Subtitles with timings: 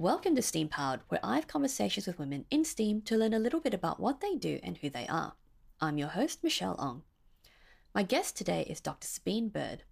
[0.00, 3.38] Welcome to STEAM Powered, where I have conversations with women in STEAM to learn a
[3.40, 5.32] little bit about what they do and who they are.
[5.80, 7.02] I'm your host, Michelle Ong.
[7.92, 9.08] My guest today is Dr.
[9.08, 9.82] Sabine Bird.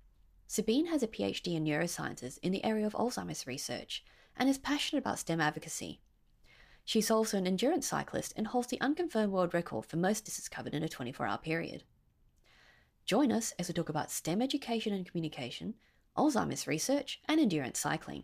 [0.46, 4.04] Sabine has a PhD in neurosciences in the area of Alzheimer's research
[4.36, 6.00] and is passionate about STEM advocacy.
[6.84, 10.72] She's also an endurance cyclist and holds the unconfirmed world record for most distance covered
[10.72, 11.82] in a 24 hour period.
[13.06, 15.74] Join us as we talk about STEM education and communication,
[16.16, 18.22] Alzheimer's research, and endurance cycling.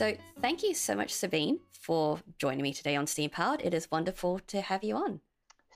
[0.00, 3.60] So, thank you so much, Sabine, for joining me today on Steam Powered.
[3.60, 5.20] It is wonderful to have you on.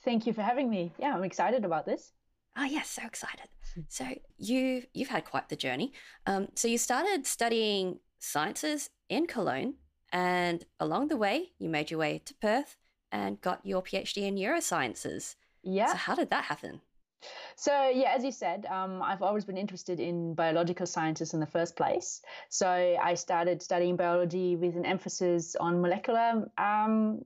[0.03, 0.91] Thank you for having me.
[0.97, 2.11] Yeah, I'm excited about this.
[2.57, 3.49] Oh, yes, so excited.
[3.87, 4.07] So
[4.39, 5.93] you you've had quite the journey.
[6.25, 9.75] Um, so you started studying sciences in Cologne,
[10.11, 12.77] and along the way, you made your way to Perth
[13.11, 15.35] and got your PhD in neurosciences.
[15.61, 15.91] Yeah.
[15.91, 16.81] So how did that happen?
[17.55, 21.45] So, yeah, as you said, um, I've always been interested in biological sciences in the
[21.45, 22.21] first place.
[22.49, 27.21] So, I started studying biology with an emphasis on molecular um,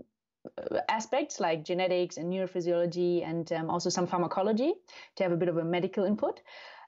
[0.88, 4.74] aspects like genetics and neurophysiology and um, also some pharmacology
[5.16, 6.42] to have a bit of a medical input.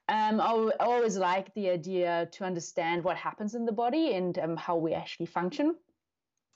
[0.08, 4.58] Um, I always like the idea to understand what happens in the body and um,
[4.58, 5.75] how we actually function.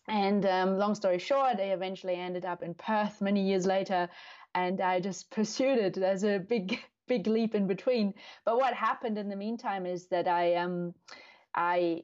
[0.07, 4.09] And um, long story short, I eventually ended up in Perth many years later
[4.55, 5.93] and I just pursued it.
[5.93, 8.13] There's a big, big leap in between.
[8.45, 10.95] But what happened in the meantime is that I um,
[11.55, 12.03] I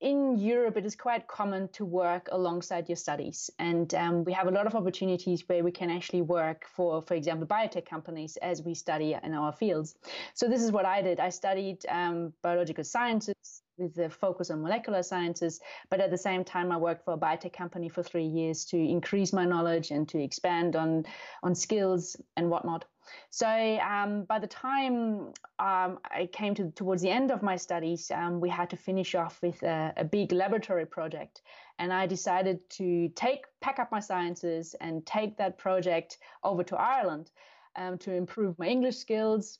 [0.00, 4.48] in Europe it is quite common to work alongside your studies, and um, we have
[4.48, 8.62] a lot of opportunities where we can actually work for, for example, biotech companies as
[8.62, 9.94] we study in our fields.
[10.32, 11.20] So this is what I did.
[11.20, 16.44] I studied um, biological sciences with the focus on molecular sciences, but at the same
[16.44, 20.08] time I worked for a biotech company for three years to increase my knowledge and
[20.08, 21.04] to expand on
[21.42, 22.86] on skills and whatnot.
[23.30, 28.10] So um, by the time um, I came to towards the end of my studies,
[28.10, 31.42] um, we had to finish off with a, a, big laboratory project,
[31.78, 36.76] and I decided to take pack up my sciences and take that project over to
[36.76, 37.30] Ireland
[37.76, 39.58] um, to improve my English skills,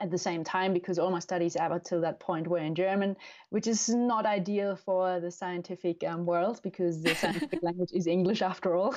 [0.00, 3.16] at the same time because all my studies up until that point were in German,
[3.50, 8.42] which is not ideal for the scientific um, world because the scientific language is English
[8.42, 8.94] after all.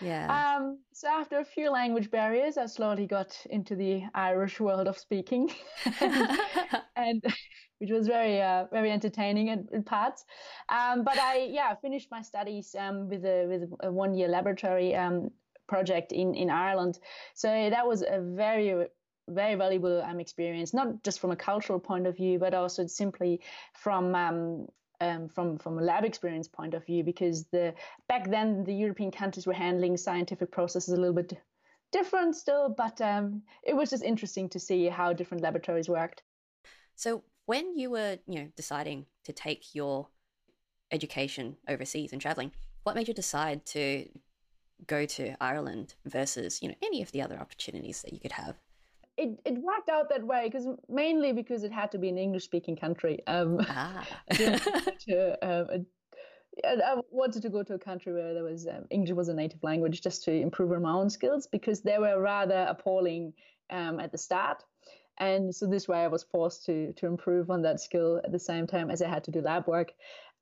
[0.00, 0.26] Yeah.
[0.28, 4.98] Um, so after a few language barriers, I slowly got into the Irish world of
[4.98, 5.50] speaking,
[6.96, 7.22] and
[7.78, 10.24] which was very uh, very entertaining in, in parts.
[10.68, 14.94] Um, but I yeah finished my studies um, with a with a one year laboratory
[14.94, 15.30] um,
[15.68, 16.98] project in in Ireland.
[17.34, 18.86] So that was a very
[19.28, 23.40] very valuable um, experience, not just from a cultural point of view, but also simply
[23.74, 24.66] from um,
[25.00, 27.74] um, from from a lab experience point of view, because the
[28.08, 31.38] back then the European countries were handling scientific processes a little bit
[31.92, 36.22] different still, but um, it was just interesting to see how different laboratories worked.
[36.94, 40.08] So when you were you know deciding to take your
[40.92, 44.08] education overseas and traveling, what made you decide to
[44.86, 48.56] go to Ireland versus you know any of the other opportunities that you could have?
[49.20, 52.44] It, it worked out that way because mainly because it had to be an English
[52.44, 53.20] speaking country.
[53.26, 54.06] Um, ah.
[54.30, 55.86] to, um,
[56.64, 59.62] I wanted to go to a country where there was um, English was a native
[59.62, 63.34] language just to improve on my own skills because they were rather appalling
[63.68, 64.64] um, at the start.
[65.18, 68.38] And so this way I was forced to to improve on that skill at the
[68.38, 69.92] same time as I had to do lab work.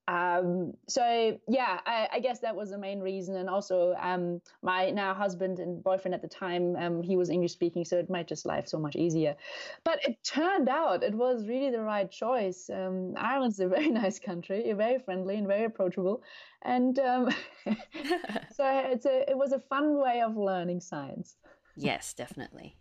[0.08, 4.88] Um, so yeah, I, I, guess that was the main reason, and also um, my
[4.88, 8.26] now husband and boyfriend at the time, um, he was English speaking, so it made
[8.26, 9.36] just life so much easier.
[9.84, 12.70] But it turned out it was really the right choice.
[12.72, 16.22] Um, Ireland's a very nice country, very friendly and very approachable,
[16.62, 17.28] and um,
[17.66, 21.36] so it's a it was a fun way of learning science.
[21.76, 22.76] Yes, definitely.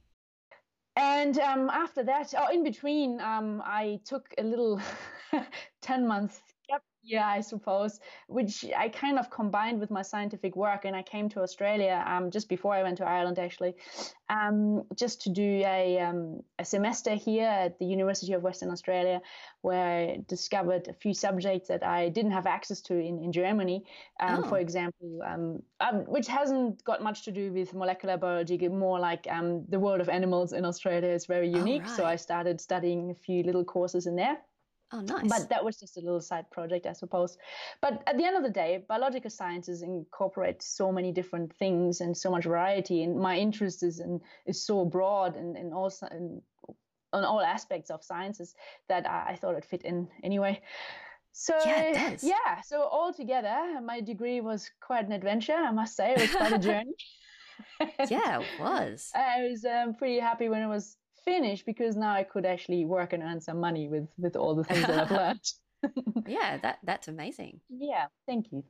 [0.95, 4.81] And um, after that, oh, in between, I took a little
[5.81, 6.41] 10 month
[7.07, 10.83] yeah, I suppose, which I kind of combined with my scientific work.
[10.83, 13.75] And I came to Australia um, just before I went to Ireland, actually,
[14.29, 19.21] um, just to do a, um, a semester here at the University of Western Australia,
[19.61, 23.85] where I discovered a few subjects that I didn't have access to in, in Germany.
[24.19, 24.49] Um, oh.
[24.49, 29.23] For example, um, um, which hasn't got much to do with molecular biology, more like
[29.23, 31.83] the world of animals in Australia is very unique.
[31.83, 31.95] Right.
[31.95, 34.37] So I started studying a few little courses in there.
[34.93, 35.27] Oh, nice.
[35.27, 37.37] But that was just a little side project, I suppose.
[37.81, 42.15] But at the end of the day, biological sciences incorporate so many different things and
[42.15, 43.03] so much variety.
[43.03, 46.41] And my interest is in, is so broad and, and also in,
[47.11, 48.55] on all aspects of sciences
[48.87, 50.61] that I, I thought it fit in anyway.
[51.33, 56.13] So yeah, yeah, so all together, my degree was quite an adventure, I must say.
[56.13, 56.95] It was quite a journey.
[58.09, 59.11] yeah, it was.
[59.13, 63.11] I was um, pretty happy when it was finished because now I could actually work
[63.11, 66.25] and earn some money with with all the things that I've learned.
[66.27, 67.59] yeah, that that's amazing.
[67.69, 68.63] Yeah, thank you.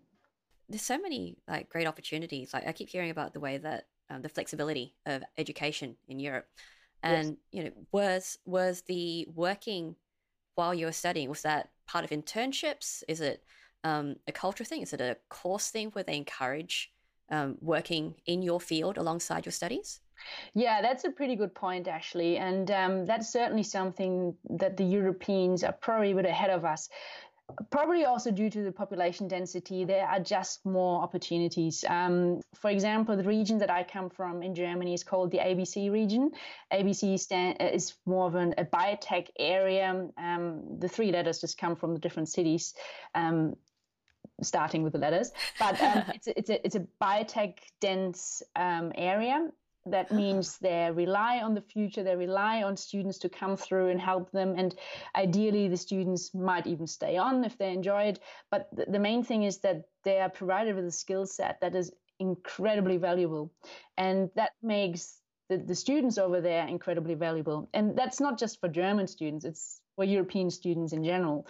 [0.68, 2.54] There's so many like great opportunities.
[2.54, 6.48] Like I keep hearing about the way that um, the flexibility of education in Europe,
[7.04, 7.38] and yes.
[7.52, 9.96] you know, was was the working
[10.56, 13.04] while you were studying was that part of internships?
[13.08, 13.44] Is it
[13.84, 14.82] um, a culture thing?
[14.82, 16.92] Is it a course thing where they encourage
[17.30, 20.00] um, working in your field alongside your studies?
[20.54, 22.38] Yeah, that's a pretty good point, actually.
[22.38, 26.90] And um, that's certainly something that the Europeans are probably a bit ahead of us.
[27.70, 31.86] Probably also due to the population density, there are just more opportunities.
[31.88, 35.90] Um, for example, the region that I come from in Germany is called the ABC
[35.90, 36.32] region.
[36.74, 40.10] ABC stand, uh, is more of an, a biotech area.
[40.18, 42.74] Um, the three letters just come from the different cities.
[43.16, 43.56] Um,
[44.42, 48.92] starting with the letters, but um, it's, a, it's, a, it's a biotech dense um,
[48.96, 49.50] area.
[49.90, 54.02] That means they rely on the future they rely on students to come through and
[54.02, 54.76] help them and
[55.16, 58.20] ideally the students might even stay on if they enjoy it.
[58.52, 61.74] But the, the main thing is that they are provided with a skill set that
[61.74, 63.54] is incredibly valuable
[63.98, 67.70] and that makes the, the students over there incredibly valuable.
[67.74, 71.46] And that's not just for german students it's for european students in general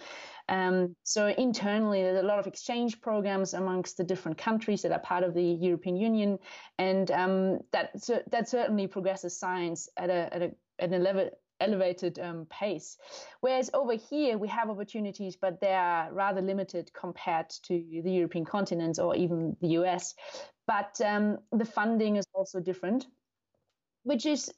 [0.48, 4.98] um, so internally, there's a lot of exchange programs amongst the different countries that are
[4.98, 6.38] part of the European Union,
[6.78, 7.92] and um, that
[8.30, 12.96] that certainly progresses science at a at, a, at an elevated elevated um, pace.
[13.40, 18.44] Whereas over here, we have opportunities, but they are rather limited compared to the European
[18.44, 20.14] continents or even the US.
[20.66, 23.06] But um, the funding is also different,
[24.04, 24.52] which is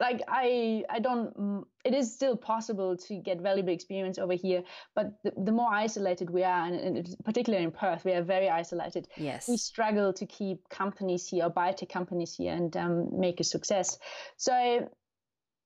[0.00, 4.62] like I I don't mm, it is still possible to get valuable experience over here
[4.94, 8.48] but the, the more isolated we are and, and, particularly in Perth we are very
[8.48, 9.08] isolated.
[9.16, 9.48] Yes.
[9.48, 13.98] We struggle to keep companies here or biotech companies here and um, make a success.
[14.36, 14.88] So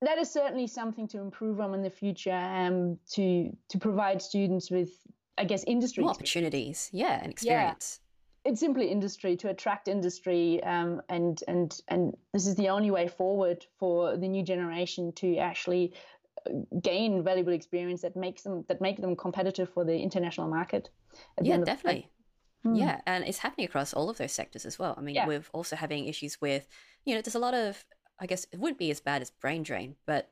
[0.02, 4.70] that is certainly something to improve on in the future um, to to provide students
[4.70, 4.90] with
[5.38, 6.90] I guess industry opportunities.
[6.92, 8.00] Yeah and experience
[8.46, 13.08] it's simply industry to attract industry um, and and and this is the only way
[13.08, 15.92] forward for the new generation to actually
[16.46, 16.50] uh,
[16.80, 20.90] gain valuable experience that makes them that make them competitive for the international market
[21.42, 22.08] yeah definitely
[22.62, 22.74] hmm.
[22.76, 25.26] yeah and it's happening across all of those sectors as well i mean yeah.
[25.26, 26.68] we're also having issues with
[27.04, 27.84] you know there's a lot of
[28.20, 30.30] i guess it wouldn't be as bad as brain drain but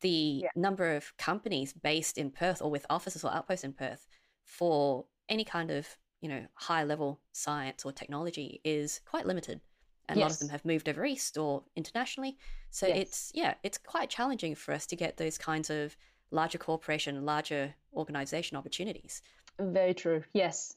[0.00, 0.48] the yeah.
[0.56, 4.06] number of companies based in perth or with offices or outposts in perth
[4.44, 9.60] for any kind of you know, high level science or technology is quite limited.
[10.08, 10.24] And yes.
[10.24, 12.36] a lot of them have moved over east or internationally.
[12.70, 12.98] So yes.
[12.98, 15.96] it's, yeah, it's quite challenging for us to get those kinds of
[16.30, 19.22] larger corporation, larger organization opportunities.
[19.58, 20.24] Very true.
[20.32, 20.76] Yes.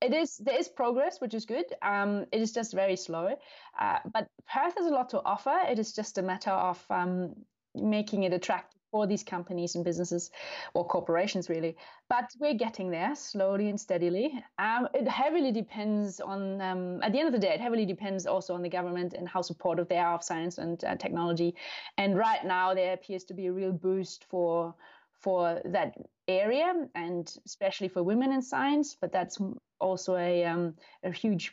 [0.00, 1.66] It is there is progress, which is good.
[1.82, 3.36] Um, it is just very slow,
[3.78, 5.54] uh, but Perth has a lot to offer.
[5.68, 7.34] It is just a matter of um,
[7.74, 10.30] making it attractive for these companies and businesses
[10.74, 11.76] or corporations really.
[12.08, 14.42] But we're getting there slowly and steadily.
[14.58, 18.26] Um, it heavily depends on um, at the end of the day it heavily depends
[18.26, 21.54] also on the government and how supportive they are of science and uh, technology.
[21.98, 24.74] And right now there appears to be a real boost for
[25.20, 25.94] for that
[26.28, 29.38] area and especially for women in science but that's
[29.80, 31.52] also a, um, a huge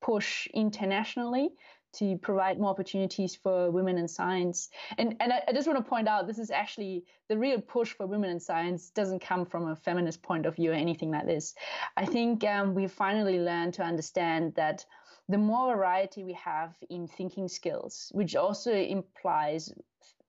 [0.00, 1.50] push internationally
[1.94, 4.68] to provide more opportunities for women in science.
[4.98, 7.92] And and I, I, just want to point out this is actually the real push
[7.92, 11.26] for women in science doesn't come from a feminist point of view or anything like
[11.26, 11.54] this.
[11.96, 14.84] I think um, we finally learned to understand that
[15.28, 19.72] the more variety we have in thinking skills, which also implies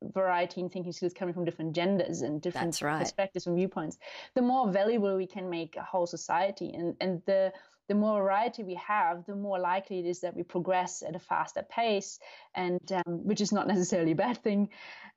[0.01, 2.99] variety in thinking skills coming from different genders and different right.
[2.99, 3.97] perspectives and viewpoints,
[4.33, 6.73] the more valuable we can make a whole society.
[6.73, 7.51] And and the
[7.89, 11.19] the more variety we have, the more likely it is that we progress at a
[11.19, 12.19] faster pace,
[12.55, 14.69] and um, which is not necessarily a bad thing.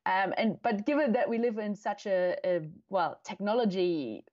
[0.06, 4.24] Um, and but given that we live in such a, a well technology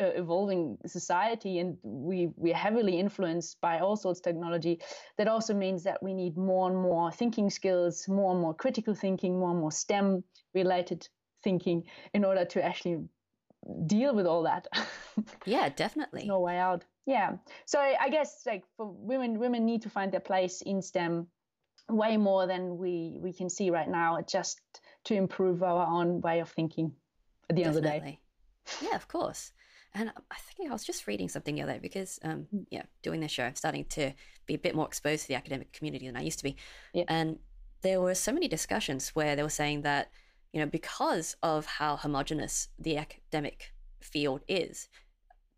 [0.00, 4.78] uh, evolving society and we we're heavily influenced by all sorts of technology
[5.16, 8.94] that also means that we need more and more thinking skills more and more critical
[8.94, 10.22] thinking more and more stem
[10.54, 11.08] related
[11.42, 12.98] thinking in order to actually
[13.86, 14.66] deal with all that.
[15.46, 16.26] Yeah definitely.
[16.26, 16.84] No way out.
[17.06, 17.36] Yeah.
[17.64, 21.28] So i guess like for women women need to find their place in stem
[21.88, 24.60] way more than we we can see right now just
[25.04, 26.92] to improve our own way of thinking
[27.48, 27.90] at the Definitely.
[27.90, 28.20] end of the day.
[28.82, 29.52] Yeah of course.
[29.94, 32.66] And i think i was just reading something the other day because um mm.
[32.70, 34.12] yeah doing this show i'm starting to
[34.44, 36.56] be a bit more exposed to the academic community than i used to be.
[36.92, 37.04] Yeah.
[37.08, 37.38] and
[37.82, 40.10] there were so many discussions where they were saying that
[40.56, 44.88] you know because of how homogenous the academic field is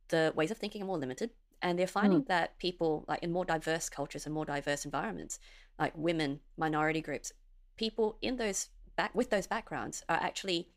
[0.09, 1.31] the ways of thinking are more limited
[1.63, 2.27] and they're finding mm.
[2.27, 5.39] that people like in more diverse cultures and more diverse environments
[5.79, 7.33] like women, minority groups,
[7.77, 10.69] people in those back with those backgrounds are actually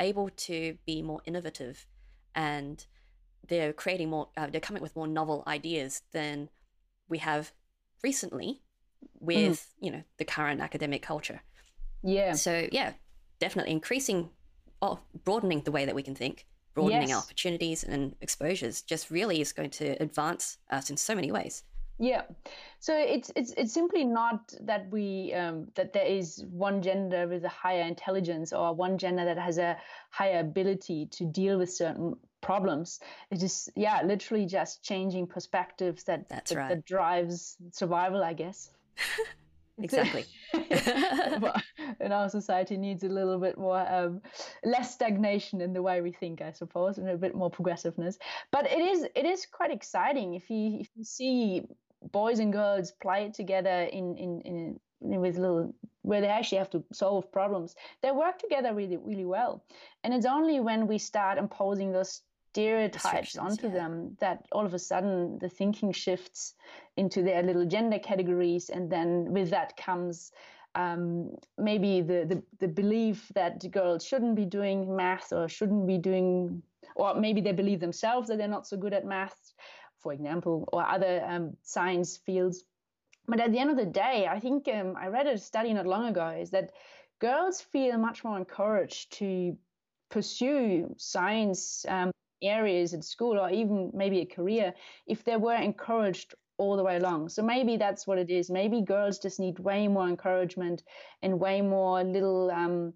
[0.00, 1.86] able to be more innovative
[2.34, 2.86] and
[3.46, 6.48] they're creating more uh, they're coming with more novel ideas than
[7.08, 7.52] we have
[8.02, 8.62] recently
[9.20, 9.66] with mm.
[9.84, 11.42] you know the current academic culture
[12.02, 12.94] yeah so yeah
[13.40, 14.30] definitely increasing
[14.80, 17.18] or broadening the way that we can think broadening yes.
[17.18, 21.64] opportunities and exposures just really is going to advance us in so many ways
[22.02, 22.22] yeah,
[22.78, 27.44] so it's it's it's simply not that we um, that there is one gender with
[27.44, 29.76] a higher intelligence or one gender that has a
[30.08, 33.00] higher ability to deal with certain problems.
[33.30, 36.68] It is yeah, literally just changing perspectives that That's that, right.
[36.70, 38.70] that drives survival, I guess.
[39.82, 40.24] exactly.
[42.00, 44.20] and our society needs a little bit more um,
[44.64, 48.18] less stagnation in the way we think, I suppose, and a bit more progressiveness.
[48.50, 51.62] But it is it is quite exciting if you if you see
[52.12, 56.58] boys and girls play it together in, in, in, in with little where they actually
[56.58, 59.64] have to solve problems they work together really really well
[60.04, 62.22] and it's only when we start imposing those
[62.52, 63.74] stereotypes onto yeah.
[63.74, 66.54] them that all of a sudden the thinking shifts
[66.96, 70.32] into their little gender categories and then with that comes
[70.74, 75.98] um, maybe the, the, the belief that girls shouldn't be doing math or shouldn't be
[75.98, 76.62] doing
[76.94, 79.52] or maybe they believe themselves that they're not so good at math
[80.00, 82.64] for example, or other um, science fields.
[83.26, 85.86] But at the end of the day, I think um, I read a study not
[85.86, 86.72] long ago is that
[87.20, 89.56] girls feel much more encouraged to
[90.10, 92.10] pursue science um,
[92.42, 94.74] areas at school or even maybe a career
[95.06, 97.30] if they were encouraged all the way along.
[97.30, 98.50] So maybe that's what it is.
[98.50, 100.82] Maybe girls just need way more encouragement
[101.22, 102.92] and way more little um,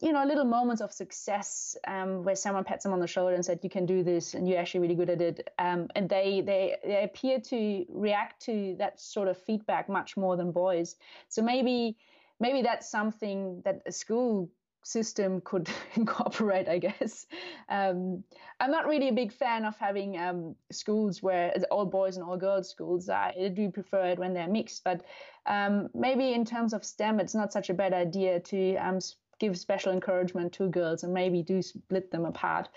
[0.00, 3.44] you know, little moments of success um, where someone pats them on the shoulder and
[3.44, 6.40] said, "You can do this, and you're actually really good at it." Um, and they
[6.40, 10.96] they they appear to react to that sort of feedback much more than boys.
[11.28, 11.98] So maybe
[12.38, 14.50] maybe that's something that a school
[14.82, 17.26] system could incorporate, I guess.
[17.68, 18.24] Um,
[18.58, 22.36] I'm not really a big fan of having um, schools where all boys and all
[22.36, 23.08] girls schools.
[23.08, 25.04] I do prefer it when they're mixed, but
[25.46, 28.98] um, maybe in terms of STEM, it's not such a bad idea to um,
[29.38, 32.68] give special encouragement to girls and maybe do split them apart.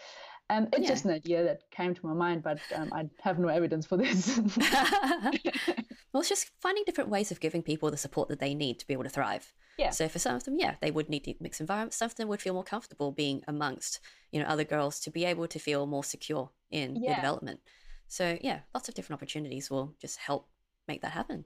[0.54, 0.90] Um, it's yeah.
[0.90, 3.98] just an idea that came to my mind, but um, I have no evidence for
[3.98, 4.38] this.
[4.58, 8.88] well, it's just finding different ways of giving people the support that they need to
[8.88, 9.52] be able to thrive.
[9.80, 9.90] Yeah.
[9.90, 11.98] So for some of them, yeah, they would need to mix environments.
[11.98, 14.00] Some of them would feel more comfortable being amongst,
[14.32, 17.10] you know, other girls to be able to feel more secure in yeah.
[17.10, 17.60] their development.
[18.08, 20.50] So yeah, lots of different opportunities will just help
[20.88, 21.46] make that happen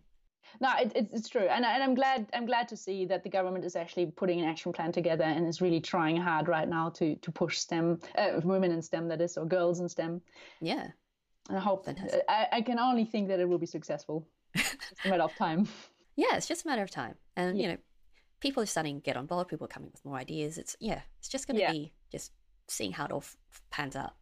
[0.60, 3.30] no, it, it's it's true, and and I'm glad I'm glad to see that the
[3.30, 6.90] government is actually putting an action plan together and is really trying hard right now
[6.92, 10.22] to to push STEM, uh, women in STEM that is, or girls in STEM.
[10.62, 10.88] Yeah,
[11.50, 14.28] and I hope that I, I can only think that it will be successful.
[14.54, 14.76] it's
[15.06, 15.68] a matter of time.
[16.20, 17.62] Yeah, it's just a matter of time, and yeah.
[17.62, 17.78] you know,
[18.40, 19.50] people are starting to get on board.
[19.50, 20.58] People are coming with more ideas.
[20.58, 21.72] It's yeah, it's just going to yeah.
[21.72, 22.32] be just
[22.68, 23.38] seeing how it all f-
[23.70, 24.16] pans out.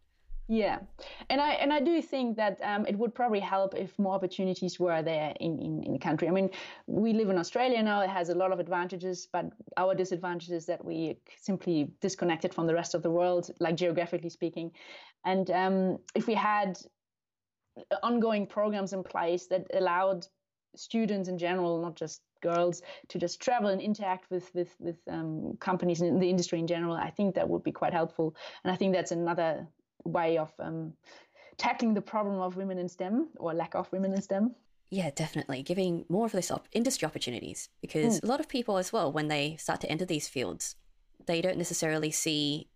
[0.47, 0.77] Yeah,
[1.31, 4.79] and I and I do think that um, it would probably help if more opportunities
[4.79, 6.27] were there in, in, in the country.
[6.27, 6.51] I mean,
[6.85, 9.47] we live in Australia now; it has a lot of advantages, but
[9.77, 14.29] our disadvantage is that we simply disconnected from the rest of the world, like geographically
[14.29, 14.71] speaking.
[15.23, 16.77] And um, if we had
[18.03, 20.27] ongoing programs in place that allowed
[20.75, 25.57] students in general, not just girls, to just travel and interact with with with um,
[25.59, 28.35] companies in the industry in general, I think that would be quite helpful.
[28.63, 29.67] And I think that's another
[30.05, 30.93] way of um,
[31.57, 34.55] tackling the problem of women in STEM or lack of women in STEM.
[34.89, 35.63] Yeah, definitely.
[35.63, 38.23] Giving more of this op- industry opportunities because mm.
[38.23, 40.75] a lot of people, as well, when they start to enter these fields,
[41.25, 42.69] they don't necessarily see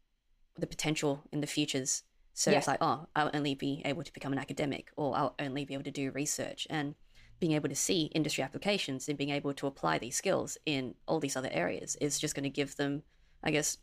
[0.58, 2.04] the potential in the futures.
[2.34, 2.58] So yeah.
[2.58, 5.74] it's like, oh, I'll only be able to become an academic or I'll only be
[5.74, 6.66] able to do research.
[6.70, 6.96] And
[7.40, 11.20] being able to see industry applications and being able to apply these skills in all
[11.20, 13.04] these other areas is just going to give them,
[13.44, 13.78] I guess,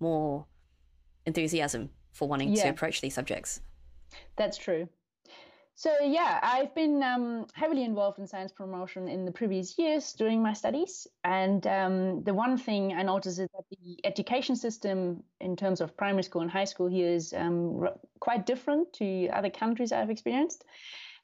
[0.00, 0.46] more
[1.26, 2.64] enthusiasm for wanting yeah.
[2.64, 3.60] to approach these subjects.
[4.36, 4.88] That's true.
[5.74, 10.42] So yeah, I've been um, heavily involved in science promotion in the previous years during
[10.42, 15.56] my studies, and um, the one thing I noticed is that the education system, in
[15.56, 17.88] terms of primary school and high school, here is um,
[18.20, 20.64] quite different to other countries I've experienced,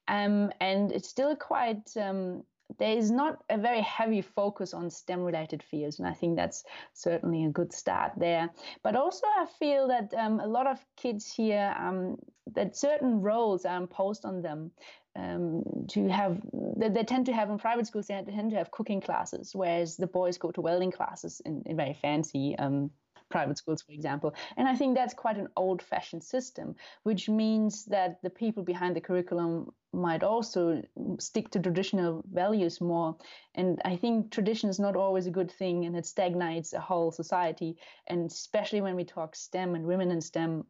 [0.08, 2.42] um, and it's still quite um,
[2.78, 6.64] there is not a very heavy focus on STEM related fields, and I think that's
[6.92, 8.50] certainly a good start there.
[8.82, 12.16] But also, I feel that um, a lot of kids here, um,
[12.54, 14.70] that certain roles are imposed on them.
[15.16, 16.40] Um, to have
[16.76, 19.96] they, they, tend to have in private schools they tend to have cooking classes whereas
[19.96, 22.90] the boys go to welding classes in, in very fancy um,
[23.28, 24.34] private schools, for example.
[24.56, 28.96] And I think that's quite an old fashioned system, which means that the people behind
[28.96, 30.82] the curriculum might also
[31.18, 33.16] stick to traditional values more.
[33.54, 37.10] And I think tradition is not always a good thing and it stagnates a whole
[37.10, 37.76] society.
[38.06, 40.64] And especially when we talk STEM and women in STEM,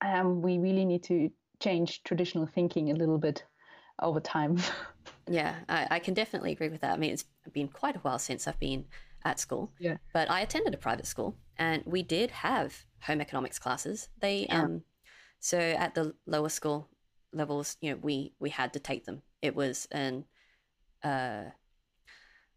[0.00, 3.44] um, we really need to change traditional thinking a little bit
[4.00, 4.58] over time.
[5.28, 6.92] yeah, I, I, can definitely agree with that.
[6.92, 8.84] I mean, it's been quite a while since I've been
[9.24, 9.72] at school.
[9.78, 9.96] Yeah.
[10.12, 14.08] But I attended a private school and we did have home economics classes.
[14.20, 14.62] They yeah.
[14.62, 14.82] um
[15.40, 16.88] so at the lower school
[17.32, 19.22] levels, you know, we we had to take them.
[19.42, 20.24] It was an
[21.02, 21.44] uh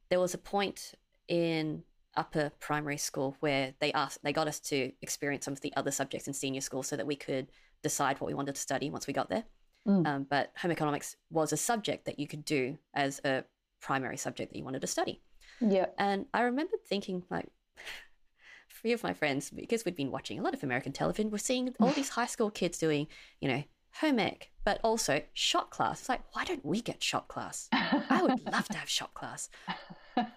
[0.10, 0.94] there was a point
[1.28, 1.84] in
[2.16, 5.92] upper primary school where they asked they got us to experience some of the other
[5.92, 7.48] subjects in senior school so that we could
[7.84, 9.44] decide what we wanted to study once we got there.
[9.88, 10.08] Mm.
[10.08, 13.46] Um, but home economics was a subject that you could do as a
[13.80, 15.22] primary subject that you wanted to study.
[15.60, 15.88] Yeah.
[15.98, 17.48] And I remember thinking, like,
[18.70, 21.74] three of my friends, because we'd been watching a lot of American television, were seeing
[21.80, 23.08] all these high school kids doing,
[23.42, 23.64] you know,
[24.00, 26.02] home ec, but also shop class.
[26.02, 27.68] It's like, why don't we get shop class?
[27.72, 29.50] I would love to have shop class.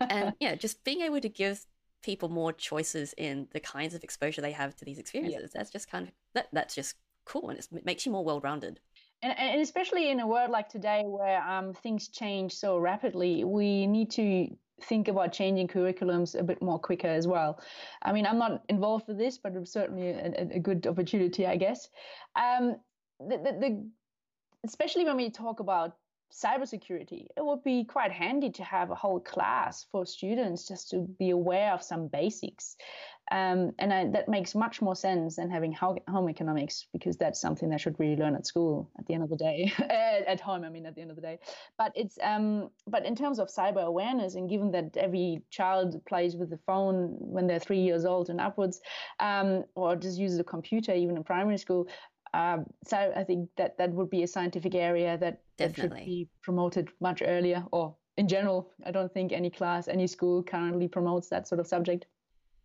[0.00, 1.66] And yeah, just being able to give
[2.02, 5.50] people more choices in the kinds of exposure they have to these experiences.
[5.54, 5.58] Yeah.
[5.58, 6.48] That's just kind of that.
[6.52, 8.80] That's just cool, and it makes you more well-rounded.
[9.22, 13.86] And, and especially in a world like today, where um, things change so rapidly, we
[13.86, 17.60] need to think about changing curriculums a bit more quicker as well.
[18.02, 21.56] I mean, I'm not involved with this, but it's certainly a, a good opportunity, I
[21.56, 21.88] guess.
[22.36, 22.76] Um,
[23.20, 23.90] the, the, the,
[24.64, 25.96] especially when we talk about
[26.32, 31.00] cybersecurity, it would be quite handy to have a whole class for students just to
[31.18, 32.76] be aware of some basics.
[33.32, 37.70] Um, and I, that makes much more sense than having home economics because that's something
[37.70, 39.72] they should really learn at school at the end of the day.
[39.78, 41.38] at home, I mean, at the end of the day.
[41.78, 46.34] But it's um, but in terms of cyber awareness, and given that every child plays
[46.34, 48.80] with the phone when they're three years old and upwards,
[49.20, 51.86] um, or just uses a computer even in primary school,
[52.32, 56.28] um, so I think that that would be a scientific area that, that should be
[56.42, 57.64] promoted much earlier.
[57.72, 61.66] Or in general, I don't think any class, any school currently promotes that sort of
[61.66, 62.06] subject.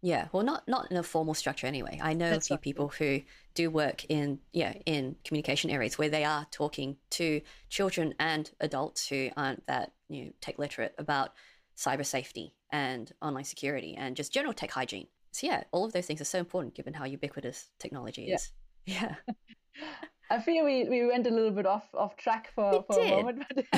[0.02, 2.00] Yeah, well, not not in a formal structure anyway.
[2.00, 2.62] I know That's a few right.
[2.62, 3.22] people who
[3.56, 9.08] do work in yeah in communication areas where they are talking to children and adults
[9.08, 11.32] who aren't that you know tech literate about
[11.76, 15.08] cyber safety and online security and just general tech hygiene.
[15.32, 18.52] So yeah, all of those things are so important given how ubiquitous technology is.
[18.86, 19.16] Yeah.
[20.30, 23.44] I feel we, we went a little bit off off track for, for a moment.
[23.54, 23.66] But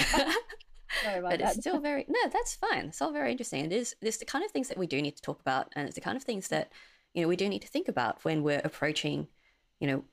[1.04, 1.50] Sorry about but that.
[1.50, 2.86] it's still very no, that's fine.
[2.86, 3.66] It's all very interesting.
[3.66, 5.86] It is it's the kind of things that we do need to talk about, and
[5.86, 6.72] it's the kind of things that
[7.14, 9.28] you know we do need to think about when we're approaching,
[9.80, 10.04] you know,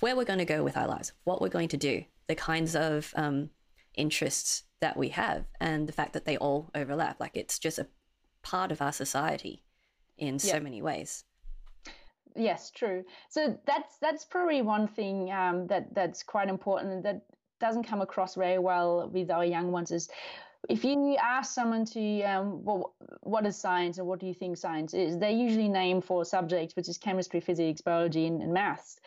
[0.00, 2.76] where we're going to go with our lives, what we're going to do, the kinds
[2.76, 3.50] of um,
[3.94, 7.18] interests that we have, and the fact that they all overlap.
[7.18, 7.88] Like it's just a
[8.42, 9.64] part of our society
[10.16, 11.24] in so many ways
[12.36, 13.04] yes, true.
[13.28, 17.22] So that's that's probably one thing um, that that's quite important that
[17.60, 20.08] doesn't come across very well with our young ones is
[20.68, 24.56] if you ask someone to um, well, what is science and what do you think
[24.56, 28.98] science is, they usually name four subjects, which is chemistry, physics, biology, and, and maths.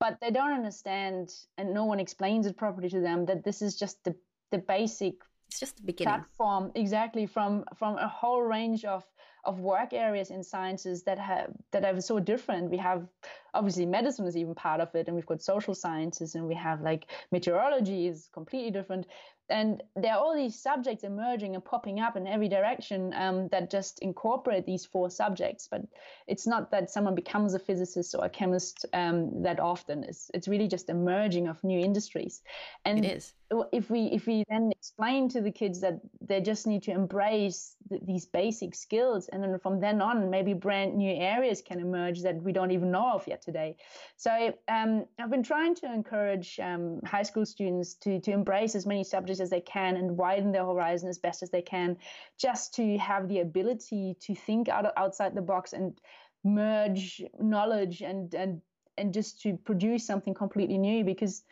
[0.00, 3.76] But they don't understand, and no one explains it properly to them that this is
[3.76, 4.14] just the
[4.50, 5.14] the basic.
[5.48, 9.04] It's just the beginning platform, exactly from from a whole range of
[9.46, 12.70] of work areas in sciences that have that are so different.
[12.70, 13.06] We have
[13.54, 16.82] obviously medicine is even part of it, and we've got social sciences, and we have
[16.82, 19.06] like meteorology is completely different.
[19.50, 23.70] And there are all these subjects emerging and popping up in every direction um, that
[23.70, 25.68] just incorporate these four subjects.
[25.70, 25.82] But
[26.26, 30.02] it's not that someone becomes a physicist or a chemist um, that often.
[30.04, 32.40] It's, it's really just emerging of new industries.
[32.86, 33.34] And it is.
[33.72, 37.76] if we if we then explain to the kids that they just need to embrace
[37.90, 42.22] the, these basic skills and then from then on maybe brand new areas can emerge
[42.22, 43.76] that we don't even know of yet today.
[44.16, 48.86] So um, i've been trying to encourage um, high school students to to embrace as
[48.86, 51.96] many subjects as they can and widen their horizon as best as they can
[52.38, 56.00] just to have the ability to think out outside the box and
[56.44, 58.60] merge knowledge and and
[58.96, 61.42] and just to produce something completely new because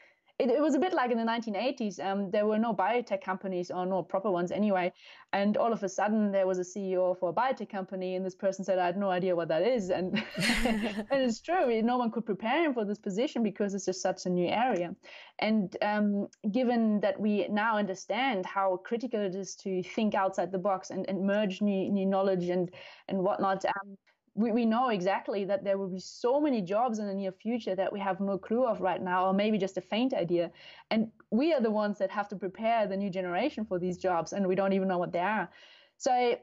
[0.43, 2.05] it, it was a bit like in the 1980s.
[2.05, 4.93] Um, there were no biotech companies or no proper ones anyway.
[5.33, 8.35] And all of a sudden, there was a CEO for a biotech company, and this
[8.35, 9.91] person said, I had no idea what that is.
[9.91, 10.23] And,
[10.65, 14.27] and it's true, no one could prepare him for this position because it's just such
[14.27, 14.95] a new area.
[15.39, 20.59] And um, given that we now understand how critical it is to think outside the
[20.59, 22.71] box and, and merge new, new knowledge and,
[23.09, 23.97] and whatnot, um,
[24.35, 27.75] we, we know exactly that there will be so many jobs in the near future
[27.75, 30.51] that we have no clue of right now, or maybe just a faint idea.
[30.91, 34.33] And we are the ones that have to prepare the new generation for these jobs,
[34.33, 35.51] and we don't even know what they are.
[35.99, 36.37] So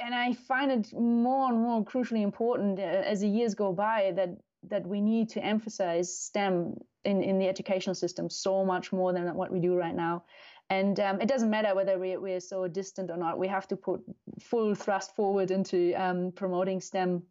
[0.00, 4.12] and I find it more and more crucially important uh, as the years go by
[4.16, 4.30] that
[4.68, 6.74] that we need to emphasize STEM
[7.04, 10.24] in, in the educational system so much more than what we do right now.
[10.70, 13.38] And um, it doesn't matter whether we, we're so distant or not.
[13.38, 14.02] We have to put
[14.40, 17.24] full thrust forward into um, promoting STEM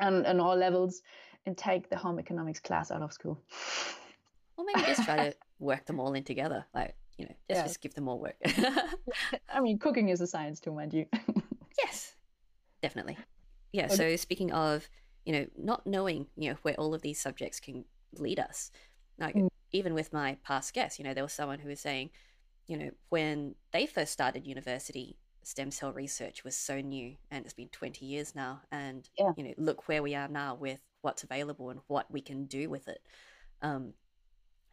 [0.00, 1.02] on, on all levels
[1.46, 3.40] and take the home economics class out of school.
[4.56, 6.66] Or maybe just try to work them all in together.
[6.74, 7.62] Like, you know, just, yeah.
[7.62, 8.36] just give them all work.
[9.48, 11.06] I mean, cooking is a science too, mind you.
[11.84, 12.16] yes,
[12.82, 13.16] definitely.
[13.72, 13.86] Yeah.
[13.86, 14.88] So speaking of,
[15.24, 17.84] you know, not knowing, you know, where all of these subjects can
[18.18, 18.72] lead us,
[19.18, 19.48] like mm.
[19.70, 22.10] even with my past guests, you know, there was someone who was saying,
[22.72, 27.52] you know, when they first started university, stem cell research was so new and it's
[27.52, 29.32] been 20 years now and yeah.
[29.36, 32.70] you know look where we are now with what's available and what we can do
[32.70, 33.02] with it
[33.60, 33.92] um,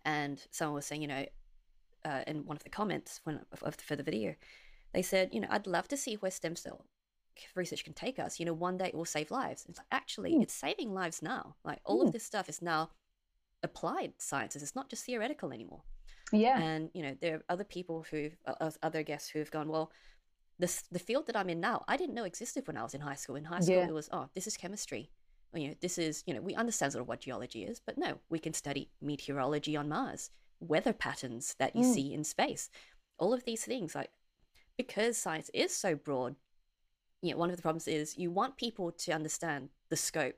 [0.05, 1.25] and someone was saying you know
[2.05, 3.39] uh, in one of the comments when
[3.77, 4.35] for the video
[4.93, 6.85] they said you know i'd love to see where stem cell
[7.55, 10.33] research can take us you know one day it will save lives it's like actually
[10.33, 10.43] mm.
[10.43, 12.05] it's saving lives now like all mm.
[12.05, 12.91] of this stuff is now
[13.63, 15.81] applied sciences it's not just theoretical anymore
[16.31, 19.91] yeah and you know there are other people who uh, other guests who've gone well
[20.59, 23.01] this the field that I'm in now, I didn't know existed when I was in
[23.01, 23.37] high school.
[23.37, 23.87] In high school, yeah.
[23.87, 25.09] it was oh, this is chemistry.
[25.51, 27.97] Or, you know, this is you know, we understand sort of what geology is, but
[27.97, 31.93] no, we can study meteorology on Mars, weather patterns that you mm.
[31.93, 32.69] see in space,
[33.17, 33.95] all of these things.
[33.95, 34.11] Like
[34.77, 36.35] because science is so broad,
[37.21, 40.35] you know, one of the problems is you want people to understand the scope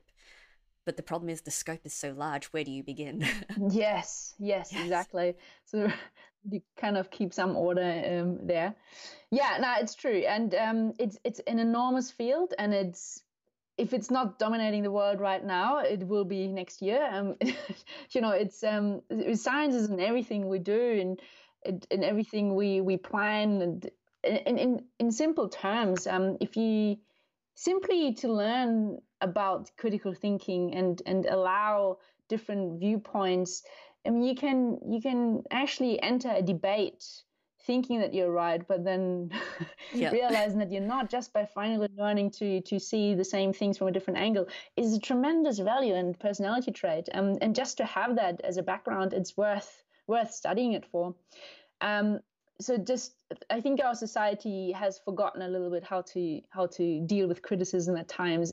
[0.84, 3.26] but the problem is the scope is so large where do you begin
[3.70, 5.90] yes, yes, yes exactly so
[6.50, 8.74] you kind of keep some order um, there.
[9.30, 13.22] Yeah, no, it's true, and um, it's it's an enormous field, and it's
[13.78, 17.08] if it's not dominating the world right now, it will be next year.
[17.10, 17.36] Um,
[18.10, 19.02] you know, it's um,
[19.34, 21.16] science is in everything we do,
[21.64, 23.90] and in everything we we plan, and
[24.24, 26.98] in in, in simple terms, um, if you
[27.54, 33.62] simply to learn about critical thinking and and allow different viewpoints
[34.04, 37.04] I mean, you can you can actually enter a debate
[37.64, 39.30] thinking that you're right, but then
[39.94, 40.10] yeah.
[40.10, 43.88] realizing that you're not just by finally learning to to see the same things from
[43.88, 47.08] a different angle is a tremendous value and personality trait.
[47.14, 51.14] Um, and just to have that as a background, it's worth worth studying it for.
[51.80, 52.20] Um,
[52.60, 53.14] so just
[53.50, 57.42] I think our society has forgotten a little bit how to how to deal with
[57.42, 58.52] criticism at times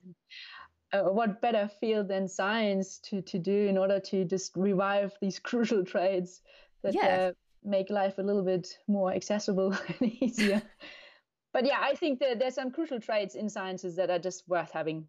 [0.93, 5.39] uh, what better field than science to, to do in order to just revive these
[5.49, 6.41] crucial traits
[6.84, 7.08] that yeah.
[7.08, 7.32] uh,
[7.63, 10.62] make life a little bit more accessible and easier.
[11.54, 14.71] but yeah, I think that there's some crucial traits in sciences that are just worth
[14.71, 15.06] having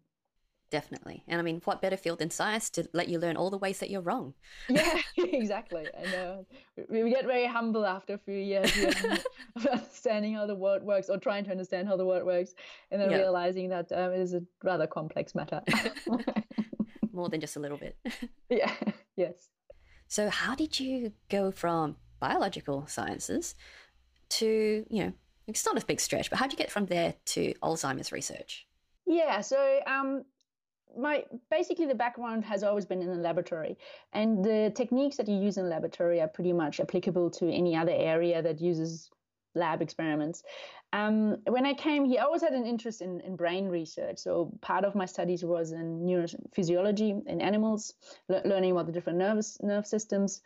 [0.71, 1.21] Definitely.
[1.27, 3.79] And I mean, what better field than science to let you learn all the ways
[3.79, 4.33] that you're wrong?
[4.69, 5.85] Yeah, exactly.
[5.85, 6.45] I know.
[6.89, 8.71] We, we get very humble after a few years
[9.57, 12.53] of understanding how the world works or trying to understand how the world works
[12.89, 13.17] and then yeah.
[13.17, 15.61] realizing that um, it is a rather complex matter.
[17.11, 17.97] More than just a little bit.
[18.49, 18.73] yeah,
[19.17, 19.49] yes.
[20.07, 23.55] So, how did you go from biological sciences
[24.29, 25.13] to, you know,
[25.47, 28.67] it's not a big stretch, but how did you get from there to Alzheimer's research?
[29.05, 30.23] Yeah, so um,
[30.97, 33.77] my basically the background has always been in the laboratory.
[34.13, 37.75] And the techniques that you use in the laboratory are pretty much applicable to any
[37.75, 39.09] other area that uses
[39.55, 40.43] lab experiments.
[40.93, 44.19] Um, when i came here i always had an interest in, in brain research.
[44.19, 47.93] So part of my studies was in neurophysiology in animals
[48.27, 50.41] le- learning about the different nervous nerve systems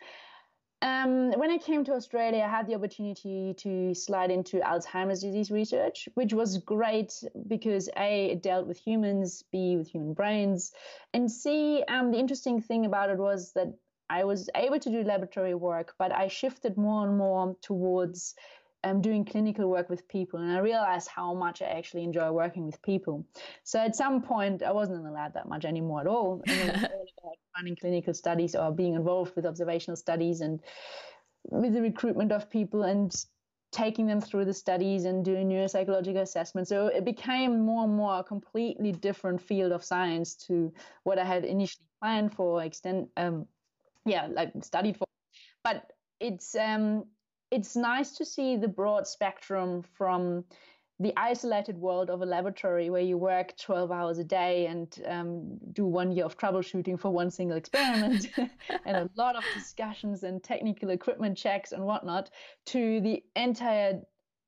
[0.86, 5.50] um, when I came to Australia, I had the opportunity to slide into Alzheimer's disease
[5.50, 7.12] research, which was great
[7.48, 10.74] because A, it dealt with humans, B, with human brains,
[11.12, 13.74] and C, um, the interesting thing about it was that
[14.12, 18.36] I was able to do laboratory work, but I shifted more and more towards
[18.86, 22.66] um, doing clinical work with people, and I realized how much I actually enjoy working
[22.68, 23.26] with people.
[23.64, 26.44] So at some point, I wasn't in the lab that much anymore at all.
[26.48, 30.60] And it was all about running clinical studies or being involved with observational studies and
[31.50, 33.14] with the recruitment of people and
[33.72, 36.70] taking them through the studies and doing neuropsychological assessments.
[36.70, 40.72] So it became more and more a completely different field of science to
[41.04, 43.48] what I had initially planned for, extend, um,
[44.06, 45.08] yeah, like studied for.
[45.64, 47.06] But it's um,
[47.56, 50.44] it's nice to see the broad spectrum from
[51.00, 55.58] the isolated world of a laboratory where you work 12 hours a day and um,
[55.72, 58.28] do one year of troubleshooting for one single experiment
[58.86, 62.30] and a lot of discussions and technical equipment checks and whatnot
[62.66, 64.02] to the entire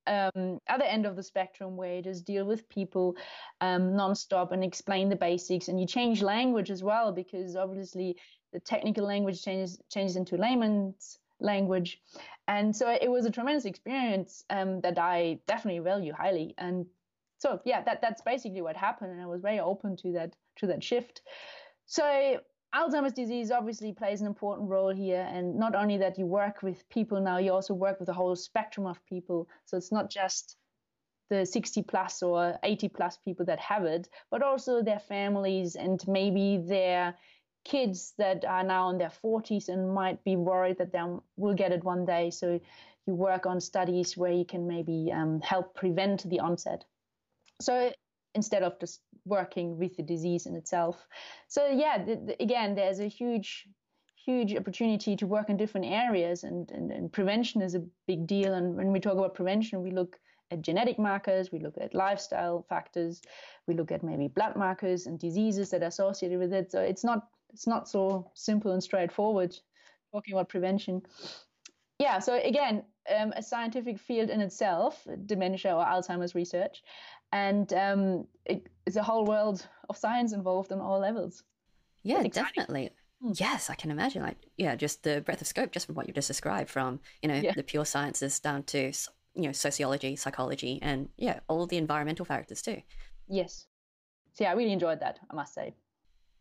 [0.05, 3.15] um, other end of the spectrum where you just deal with people
[3.61, 8.17] um, nonstop and explain the basics and you change language as well because obviously
[8.51, 11.99] the technical language changes changes into layman's language
[12.47, 16.55] and so it was a tremendous experience um, that I definitely value highly.
[16.57, 16.85] And
[17.39, 20.67] so yeah, that that's basically what happened, and I was very open to that to
[20.67, 21.21] that shift.
[21.85, 22.39] So
[22.73, 26.87] Alzheimer's disease obviously plays an important role here, and not only that you work with
[26.89, 29.47] people now, you also work with a whole spectrum of people.
[29.65, 30.57] So it's not just
[31.29, 36.01] the 60 plus or 80 plus people that have it, but also their families and
[36.07, 37.15] maybe their
[37.67, 41.03] kids that are now in their 40s and might be worried that they
[41.35, 42.31] will get it one day.
[42.31, 42.59] So
[43.05, 46.85] you work on studies where you can maybe um, help prevent the onset.
[47.61, 47.91] So
[48.33, 51.07] instead of just working with the disease in itself.
[51.47, 53.67] So yeah, the, the, again, there's a huge
[54.25, 58.55] huge opportunity to work in different areas and, and, and prevention is a big deal
[58.55, 60.19] and when we talk about prevention we look
[60.51, 63.21] at genetic markers, we look at lifestyle factors,
[63.67, 66.71] we look at maybe blood markers and diseases that are associated with it.
[66.71, 69.57] So it's not it's not so simple and straightforward
[70.11, 71.01] talking about prevention.
[71.99, 72.83] Yeah, so again,
[73.15, 76.83] um, a scientific field in itself, dementia or Alzheimer's research,
[77.31, 81.43] and um, it, it's a whole world of science involved on all levels.
[82.03, 82.91] Yeah, definitely.
[83.21, 83.31] Hmm.
[83.35, 84.21] Yes, I can imagine.
[84.21, 87.29] Like, yeah, just the breadth of scope, just from what you just described, from you
[87.29, 87.53] know yeah.
[87.53, 88.91] the pure sciences down to
[89.33, 92.81] you know sociology, psychology, and yeah, all the environmental factors too.
[93.27, 93.65] Yes.
[94.33, 95.19] So yeah, I really enjoyed that.
[95.31, 95.73] I must say.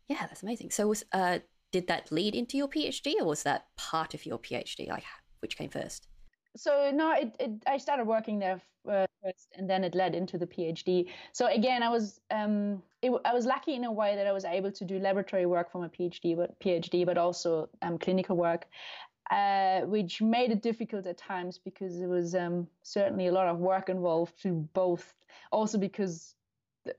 [0.07, 0.71] Yeah, that's amazing.
[0.71, 1.39] So was uh,
[1.71, 4.87] did that lead into your PhD, or was that part of your PhD?
[4.87, 5.03] Like,
[5.39, 6.07] which came first?
[6.55, 10.37] So no, it, it I started working there uh, first, and then it led into
[10.37, 11.09] the PhD.
[11.33, 14.45] So again, I was um, it, I was lucky in a way that I was
[14.45, 18.67] able to do laboratory work for my PhD, but PhD, but also um, clinical work
[19.31, 23.57] uh, which made it difficult at times because there was um, certainly a lot of
[23.57, 25.13] work involved to both.
[25.51, 26.35] Also because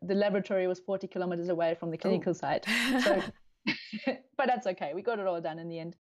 [0.03, 2.33] the, laboratory was 40 kilometers away from the clinical oh.
[2.33, 2.67] site.
[3.03, 3.23] So,
[4.37, 4.93] but that's okay.
[4.95, 5.97] We got it all done in the end.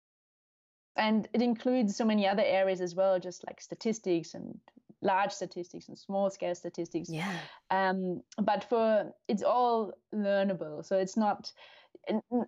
[0.97, 4.59] And it includes so many other areas as well, just like statistics and
[5.01, 7.09] large statistics and small scale statistics.
[7.09, 7.37] Yeah.
[7.69, 10.85] Um, but for it's all learnable.
[10.85, 11.51] So it's not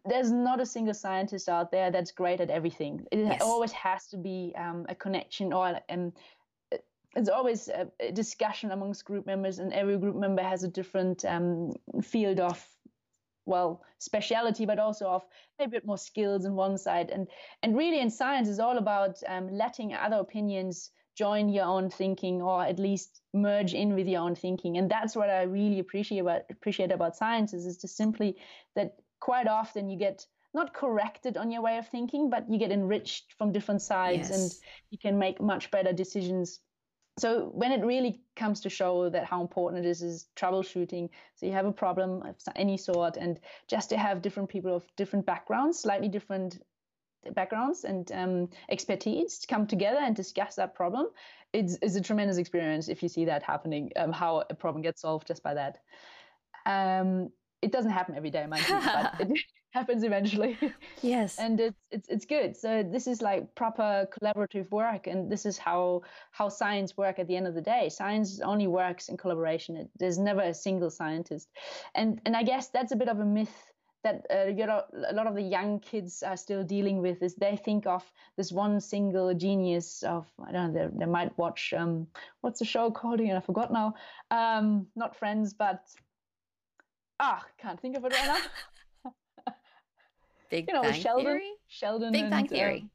[0.05, 3.05] there's not a single scientist out there that's great at everything.
[3.11, 3.41] It yes.
[3.41, 6.13] always has to be um, a connection or um,
[7.17, 11.25] it's always a, a, discussion amongst group members, and every group member has a different
[11.25, 12.65] um, field of
[13.45, 15.23] well speciality, but also of
[15.59, 17.09] a bit more skills on one side.
[17.09, 17.27] And
[17.63, 22.43] and really, in science, is all about um, letting other opinions join your own thinking
[22.43, 26.19] or at least merge in with your own thinking and that's what i really appreciate
[26.19, 28.37] about appreciate about science is, is just simply
[28.75, 32.71] that quite often you get not corrected on your way of thinking, but you get
[32.71, 34.35] enriched from different sides yes.
[34.35, 34.51] and
[34.89, 36.59] you can make much better decisions.
[37.19, 41.09] So when it really comes to show that how important it is is troubleshooting.
[41.35, 44.85] So you have a problem of any sort, and just to have different people of
[44.95, 46.61] different backgrounds, slightly different
[47.33, 51.07] backgrounds and um, expertise come together and discuss that problem
[51.51, 55.01] it's, it's a tremendous experience if you see that happening um, how a problem gets
[55.01, 55.79] solved just by that
[56.65, 57.29] um,
[57.61, 59.39] it doesn't happen every day, mind you, but it
[59.71, 60.57] happens eventually.
[61.01, 61.37] Yes.
[61.39, 62.55] and it's it's it's good.
[62.55, 66.01] So this is like proper collaborative work, and this is how
[66.31, 67.89] how science work at the end of the day.
[67.89, 69.77] Science only works in collaboration.
[69.77, 71.49] It, there's never a single scientist,
[71.95, 75.13] and and I guess that's a bit of a myth that uh, you know a
[75.13, 78.03] lot of the young kids are still dealing with is they think of
[78.37, 82.07] this one single genius of I don't know they, they might watch um
[82.41, 83.95] what's the show called again I forgot now
[84.29, 85.81] um not Friends but
[87.19, 88.39] ah, can't think of it right now.
[90.49, 91.51] Big you know, Bang Sheldon, Theory.
[91.67, 92.11] Sheldon.
[92.11, 92.81] Big Bang Theory.
[92.81, 92.89] Um,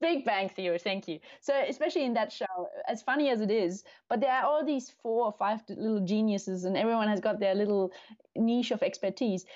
[0.00, 1.18] Big Bang Theory, thank you.
[1.40, 4.90] So, especially in that show, as funny as it is, but there are all these
[5.02, 7.92] four or five little geniuses, and everyone has got their little
[8.36, 9.46] niche of expertise.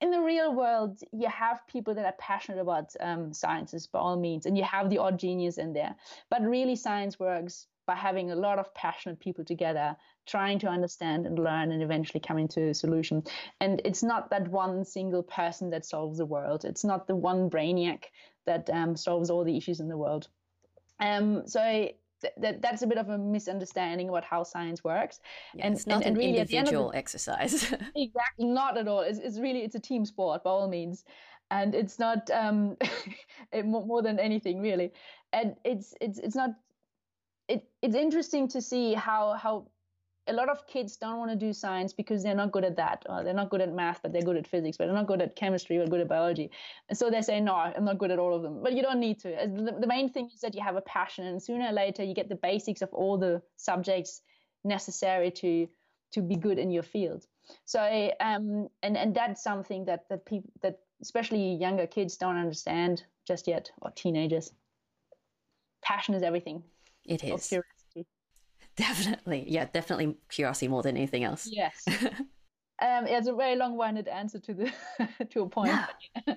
[0.00, 4.18] In the real world, you have people that are passionate about um, sciences by all
[4.18, 5.94] means, and you have the odd genius in there.
[6.28, 11.26] But really, science works by having a lot of passionate people together trying to understand
[11.26, 13.22] and learn and eventually coming to a solution.
[13.60, 16.64] And it's not that one single person that solves the world.
[16.64, 18.04] It's not the one brainiac
[18.46, 20.28] that um, solves all the issues in the world.
[21.00, 21.88] Um, so
[22.40, 25.20] th- that's a bit of a misunderstanding about how science works.
[25.54, 27.72] Yeah, and it's not and, and an really individual the, exercise.
[27.96, 29.00] Exactly not at all.
[29.00, 31.04] It's, it's really it's a team sport by all means.
[31.50, 32.76] And it's not um,
[33.52, 34.92] it, more than anything really.
[35.32, 36.50] And it's it's it's not
[37.48, 39.66] it, it's interesting to see how how
[40.26, 43.04] a lot of kids don't want to do science because they're not good at that.
[43.08, 45.20] Or they're not good at math but they're good at physics but they're not good
[45.20, 46.50] at chemistry or good at biology.
[46.88, 48.62] And so they say no i'm not good at all of them.
[48.62, 49.28] But you don't need to.
[49.28, 52.14] The, the main thing is that you have a passion and sooner or later you
[52.14, 54.22] get the basics of all the subjects
[54.64, 55.68] necessary to
[56.12, 57.26] to be good in your field.
[57.66, 57.80] So
[58.20, 63.46] um and and that's something that that people that especially younger kids don't understand just
[63.46, 64.52] yet or teenagers.
[65.82, 66.62] Passion is everything
[67.04, 68.06] it is curiosity.
[68.76, 69.44] Definitely.
[69.48, 71.48] Yeah, definitely curiosity more than anything else.
[71.50, 71.84] Yes.
[71.88, 74.72] um, it's a very long-winded answer to the
[75.30, 75.72] to a point.
[76.26, 76.34] yeah,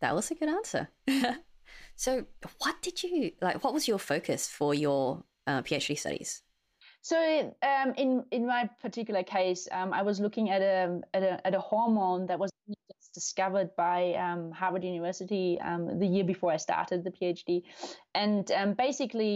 [0.00, 0.88] that was a good answer.
[1.96, 2.26] so,
[2.58, 3.62] what did you like?
[3.64, 6.42] What was your focus for your uh, PhD studies?
[7.00, 11.46] So, um, in in my particular case, um, I was looking at a, at a
[11.46, 12.50] at a hormone that was
[13.20, 17.62] discovered by um, Harvard University um, the year before I started the PhD,
[18.14, 19.34] and um, basically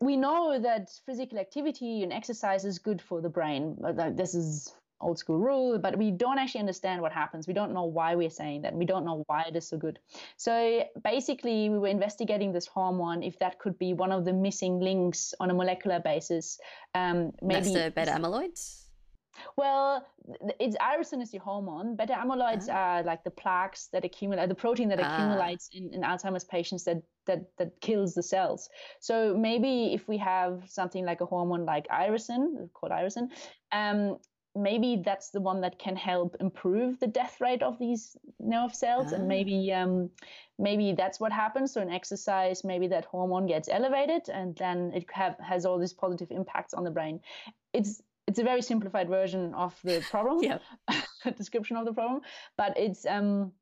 [0.00, 3.76] we know that physical activity and exercise is good for the brain.
[4.22, 7.46] This is old school rule, but we don't actually understand what happens.
[7.46, 8.74] We don't know why we're saying that.
[8.74, 9.98] We don't know why it is so good.
[10.36, 14.80] So basically, we were investigating this hormone if that could be one of the missing
[14.80, 16.58] links on a molecular basis.
[16.94, 18.85] Um, maybe That's the beta amyloids.
[19.56, 20.06] Well,
[20.60, 21.96] it's irisin is the hormone.
[21.96, 22.78] Beta amyloids uh-huh.
[22.78, 25.14] are like the plaques that accumulate, the protein that ah.
[25.14, 28.68] accumulates in, in Alzheimer's patients that that that kills the cells.
[29.00, 33.30] So maybe if we have something like a hormone like irisin, called irisin,
[33.72, 34.18] um,
[34.54, 39.12] maybe that's the one that can help improve the death rate of these nerve cells,
[39.12, 39.82] and maybe ah.
[39.82, 40.10] um,
[40.58, 41.72] maybe that's what happens.
[41.72, 45.92] So in exercise, maybe that hormone gets elevated, and then it have, has all these
[45.92, 47.20] positive impacts on the brain.
[47.72, 50.58] It's it's a very simplified version of the problem, yeah.
[51.36, 52.20] description of the problem,
[52.56, 53.52] but it's um,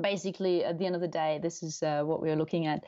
[0.00, 2.84] basically at the end of the day, this is uh, what we're looking at.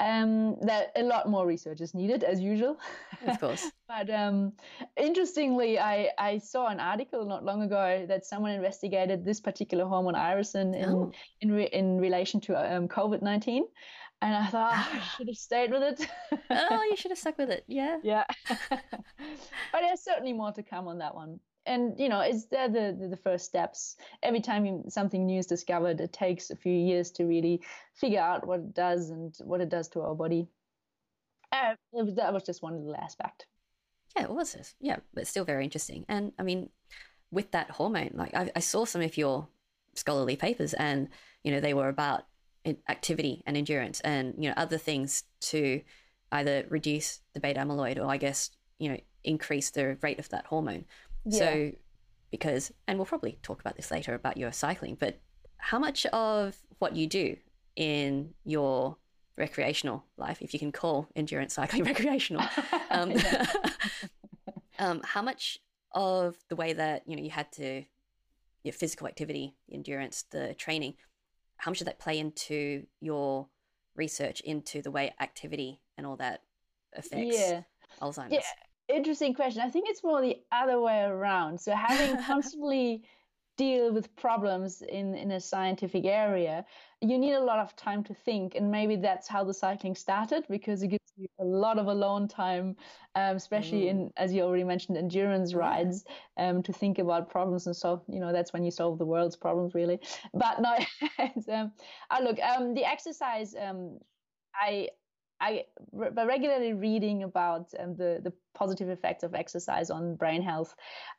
[0.00, 2.78] Um, that a lot more research is needed, as usual.
[3.26, 3.70] Of course.
[3.88, 4.52] but um,
[4.96, 10.14] interestingly, I, I saw an article not long ago that someone investigated this particular hormone
[10.14, 11.12] irisin in oh.
[11.40, 13.64] in, re- in relation to um, COVID nineteen.
[14.22, 16.08] And I thought oh, I should have stayed with it.
[16.48, 17.64] oh, you should have stuck with it.
[17.66, 17.98] Yeah.
[18.04, 18.24] Yeah.
[18.48, 21.40] but there's certainly more to come on that one.
[21.66, 23.96] And you know, it's they're the, the, the first steps.
[24.22, 27.62] Every time something new is discovered, it takes a few years to really
[27.94, 30.46] figure out what it does and what it does to our body.
[31.50, 33.46] Uh, was, that was just one little aspect.
[34.16, 34.74] Yeah, it was.
[34.80, 36.04] Yeah, but still very interesting.
[36.08, 36.68] And I mean,
[37.32, 39.48] with that hormone, like I, I saw some of your
[39.94, 41.08] scholarly papers, and
[41.42, 42.24] you know, they were about
[42.88, 45.80] activity and endurance and you know other things to
[46.30, 50.46] either reduce the beta amyloid or I guess you know increase the rate of that
[50.46, 50.84] hormone.
[51.24, 51.38] Yeah.
[51.38, 51.72] So
[52.30, 55.20] because and we'll probably talk about this later about your cycling, but
[55.58, 57.36] how much of what you do
[57.76, 58.96] in your
[59.36, 62.44] recreational life, if you can call endurance cycling recreational,
[62.90, 63.14] um,
[64.78, 65.58] um, how much
[65.92, 67.84] of the way that you know you had to
[68.64, 70.94] your physical activity, endurance, the training,
[71.62, 73.46] how much did that play into your
[73.94, 76.42] research into the way activity and all that
[76.92, 77.62] affects yeah.
[78.00, 78.32] Alzheimer's?
[78.32, 79.62] Yeah, interesting question.
[79.62, 81.60] I think it's more the other way around.
[81.60, 83.04] So having constantly
[83.56, 86.64] deal with problems in in a scientific area,
[87.00, 90.44] you need a lot of time to think, and maybe that's how the cycling started
[90.50, 92.76] because it gives you a lot of alone time,
[93.14, 93.90] um, especially mm.
[93.90, 96.04] in as you already mentioned endurance rides,
[96.36, 99.36] um, to think about problems and so you know that's when you solve the world's
[99.36, 100.00] problems really.
[100.34, 100.76] But no,
[101.52, 101.72] um,
[102.10, 103.54] I look um, the exercise.
[103.60, 103.98] Um,
[104.54, 104.88] I
[105.40, 110.74] I by regularly reading about um, the the positive effects of exercise on brain health,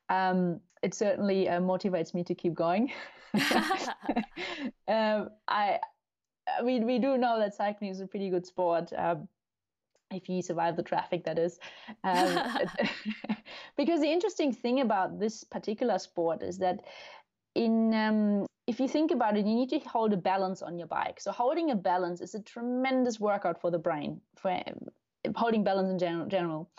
[0.10, 2.92] um, it certainly uh, motivates me to keep going.
[4.88, 5.80] um, I,
[6.64, 8.92] mean, we do know that cycling is a pretty good sport.
[8.96, 9.28] Um,
[10.14, 11.60] if you survive the traffic, that is.
[12.04, 12.40] Um,
[13.78, 16.86] because the interesting thing about this particular sport is that
[17.56, 20.88] in um, if you think about it, you need to hold a balance on your
[20.88, 21.20] bike.
[21.20, 25.90] So holding a balance is a tremendous workout for the brain, for um, holding balance
[25.90, 26.28] in general.
[26.28, 26.72] general.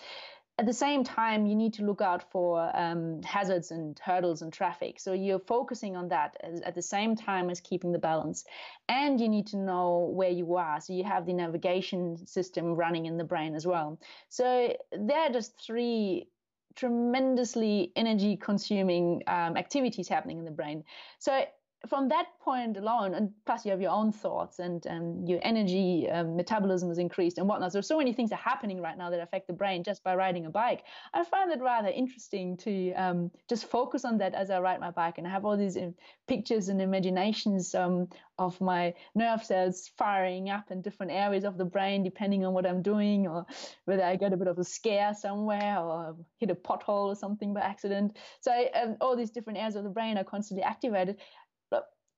[0.56, 4.52] At the same time, you need to look out for um, hazards and hurdles and
[4.52, 5.00] traffic.
[5.00, 8.44] So you're focusing on that as, at the same time as keeping the balance.
[8.88, 10.80] And you need to know where you are.
[10.80, 13.98] So you have the navigation system running in the brain as well.
[14.28, 16.28] So there are just three
[16.76, 20.84] tremendously energy consuming um, activities happening in the brain.
[21.18, 21.44] So
[21.88, 26.08] from that point alone, and plus you have your own thoughts and um, your energy
[26.10, 27.72] um, metabolism is increased and whatnot.
[27.72, 30.46] So so many things are happening right now that affect the brain just by riding
[30.46, 30.84] a bike.
[31.12, 34.90] I find it rather interesting to um, just focus on that as I ride my
[34.90, 35.94] bike and I have all these um,
[36.26, 41.64] pictures and imaginations um, of my nerve cells firing up in different areas of the
[41.64, 43.46] brain depending on what I'm doing or
[43.84, 47.54] whether I get a bit of a scare somewhere or hit a pothole or something
[47.54, 48.16] by accident.
[48.40, 51.18] So um, all these different areas of the brain are constantly activated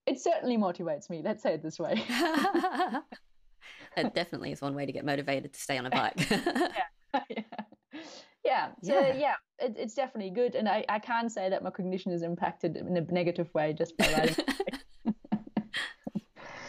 [0.06, 1.22] it certainly motivates me.
[1.24, 2.02] Let's say it this way.
[3.96, 6.14] it definitely is one way to get motivated to stay on a bike.
[6.30, 7.22] yeah.
[7.28, 7.42] yeah.
[8.44, 8.68] Yeah.
[8.82, 12.12] So yeah, yeah it, it's definitely good, and I, I can't say that my cognition
[12.12, 14.36] is impacted in a negative way just by riding.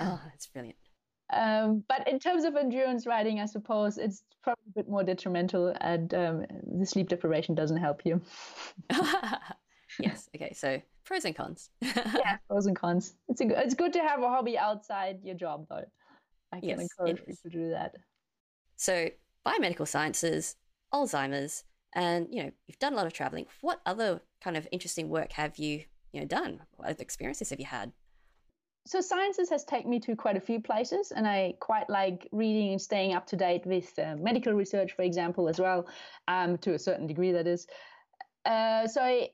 [0.01, 0.77] oh, that's brilliant.
[1.31, 5.75] Um, but in terms of endurance riding, I suppose it's probably a bit more detrimental,
[5.81, 6.45] and um,
[6.79, 8.21] the sleep deprivation doesn't help you.
[9.99, 10.29] Yes.
[10.35, 10.53] Okay.
[10.53, 11.69] So pros and cons.
[11.81, 13.13] yeah, pros and cons.
[13.27, 15.85] It's a, it's good to have a hobby outside your job, though.
[16.51, 17.95] I can yes, encourage you to do that.
[18.77, 19.09] So
[19.45, 20.55] biomedical sciences,
[20.93, 23.45] Alzheimer's, and you know you've done a lot of traveling.
[23.61, 25.83] What other kind of interesting work have you
[26.13, 26.61] you know done?
[26.75, 27.91] What experiences have you had?
[28.87, 32.71] so sciences has taken me to quite a few places and i quite like reading
[32.71, 35.85] and staying up to date with uh, medical research for example as well
[36.29, 37.67] um, to a certain degree that is
[38.45, 39.29] uh, so I,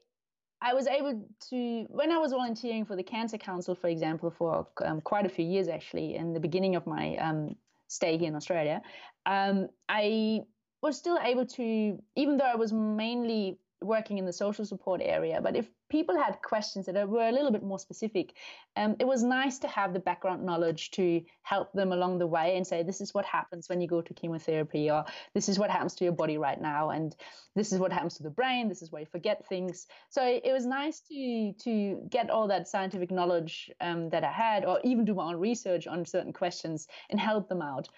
[0.64, 4.68] I, was able to when i was volunteering for the cancer council for example for
[4.84, 7.56] um, quite a few years actually in the beginning of my um,
[7.88, 8.82] stay here in australia
[9.26, 10.42] um, i
[10.82, 15.42] was still able to even though i was mainly working in the social support area.
[15.42, 18.34] But if people had questions that were a little bit more specific,
[18.76, 22.58] um, it was nice to have the background knowledge to help them along the way
[22.58, 25.70] and say, this is what happens when you go to chemotherapy, or this is what
[25.70, 27.16] happens to your body right now, and
[27.56, 29.88] this is what happens to the brain, this is where you forget things.
[30.10, 34.66] So it was nice to to get all that scientific knowledge um, that I had,
[34.66, 37.90] or even do my own research on certain questions and help them out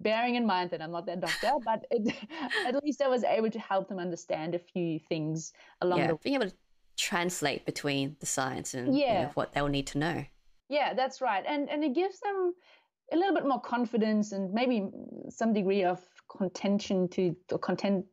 [0.00, 2.14] bearing in mind that I'm not their doctor, but it,
[2.66, 6.14] at least I was able to help them understand a few things along yeah, the
[6.16, 6.56] being able to
[6.96, 9.06] translate between the science and yeah.
[9.06, 10.24] You know, what they'll need to know.
[10.68, 12.54] Yeah, that's right, and and it gives them
[13.12, 14.88] a little bit more confidence and maybe
[15.28, 18.04] some degree of contention to or content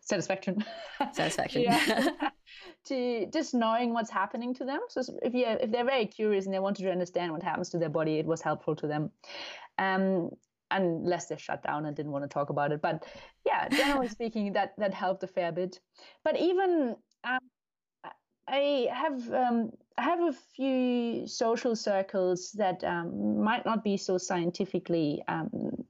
[0.00, 0.64] satisfaction.
[1.12, 1.66] Satisfaction.
[2.86, 4.80] To just knowing what's happening to them.
[4.88, 7.78] So if you if they're very curious and they wanted to understand what happens to
[7.78, 9.10] their body it was helpful to them.
[9.78, 10.30] Um,
[10.72, 12.80] unless they're shut down and didn't want to talk about it.
[12.82, 13.04] But
[13.46, 15.80] yeah, generally speaking, that that helped a fair bit.
[16.24, 17.38] But even um,
[18.48, 24.18] I have um, I have a few social circles that um, might not be so
[24.18, 25.84] scientifically um,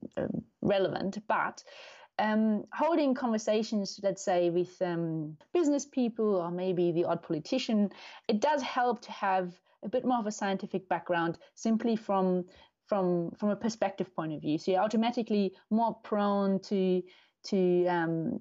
[0.61, 1.63] relevant, but
[2.19, 7.89] um, holding conversations, let's say, with um, business people or maybe the odd politician,
[8.27, 9.53] it does help to have
[9.83, 12.45] a bit more of a scientific background simply from
[12.87, 14.57] from from a perspective point of view.
[14.57, 17.01] So you're automatically more prone to
[17.45, 18.39] to um,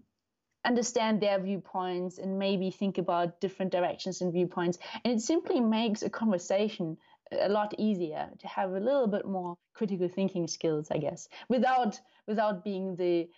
[0.65, 4.79] understand their viewpoints and maybe think about different directions and viewpoints.
[5.05, 6.97] And it simply makes a conversation
[7.41, 12.01] a lot easier to have a little bit more critical thinking skills, I guess, without
[12.27, 13.29] without being the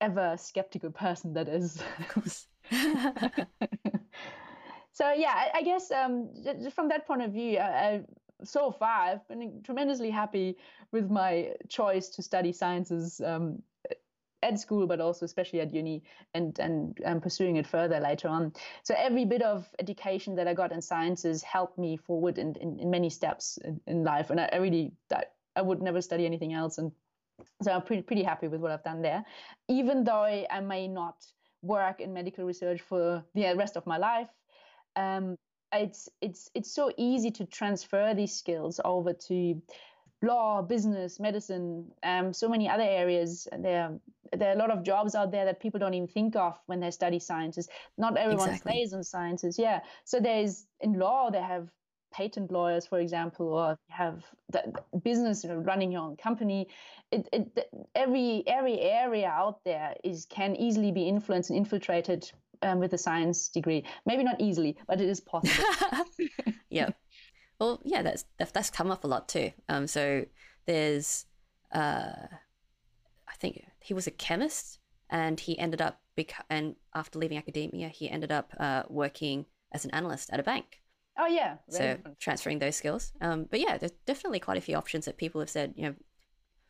[0.00, 1.82] ever skeptical person that is.
[4.92, 6.30] so yeah, I, I guess um,
[6.74, 8.02] from that point of view, I,
[8.44, 10.56] so far, I've been tremendously happy
[10.92, 13.62] with my choice to study sciences um,
[14.42, 16.02] at school, but also especially at uni,
[16.34, 18.52] and and um, pursuing it further later on.
[18.82, 22.78] So every bit of education that I got in sciences helped me forward in, in,
[22.78, 26.26] in many steps in, in life, and I, I really that I would never study
[26.26, 26.92] anything else, and
[27.62, 29.24] so I'm pretty pretty happy with what I've done there,
[29.68, 31.24] even though I, I may not
[31.62, 34.28] work in medical research for the rest of my life.
[34.94, 35.36] Um,
[35.72, 39.60] it's it's it's so easy to transfer these skills over to
[40.22, 43.46] law, business, medicine, um, so many other areas.
[43.58, 43.98] There,
[44.32, 46.80] there are a lot of jobs out there that people don't even think of when
[46.80, 47.68] they study sciences.
[47.98, 48.72] Not everyone exactly.
[48.72, 49.58] stays in sciences.
[49.58, 49.80] Yeah.
[50.04, 51.68] So there's in law they have
[52.12, 56.68] patent lawyers, for example, or have the business you know, running your own company.
[57.12, 62.30] It, it, every every area out there is can easily be influenced and infiltrated
[62.62, 63.84] um, with a science degree.
[64.04, 65.64] Maybe not easily, but it is possible.
[66.70, 66.90] yeah.
[67.58, 69.52] Well, yeah, that's that's come up a lot too.
[69.68, 70.26] Um, so
[70.66, 71.26] there's,
[71.72, 72.26] uh,
[73.28, 74.78] I think he was a chemist,
[75.08, 79.84] and he ended up bec- and after leaving academia, he ended up uh, working as
[79.84, 80.82] an analyst at a bank.
[81.18, 81.56] Oh yeah.
[81.70, 83.12] so transferring those skills.
[83.22, 85.72] Um, but yeah, there's definitely quite a few options that people have said.
[85.76, 85.94] You know,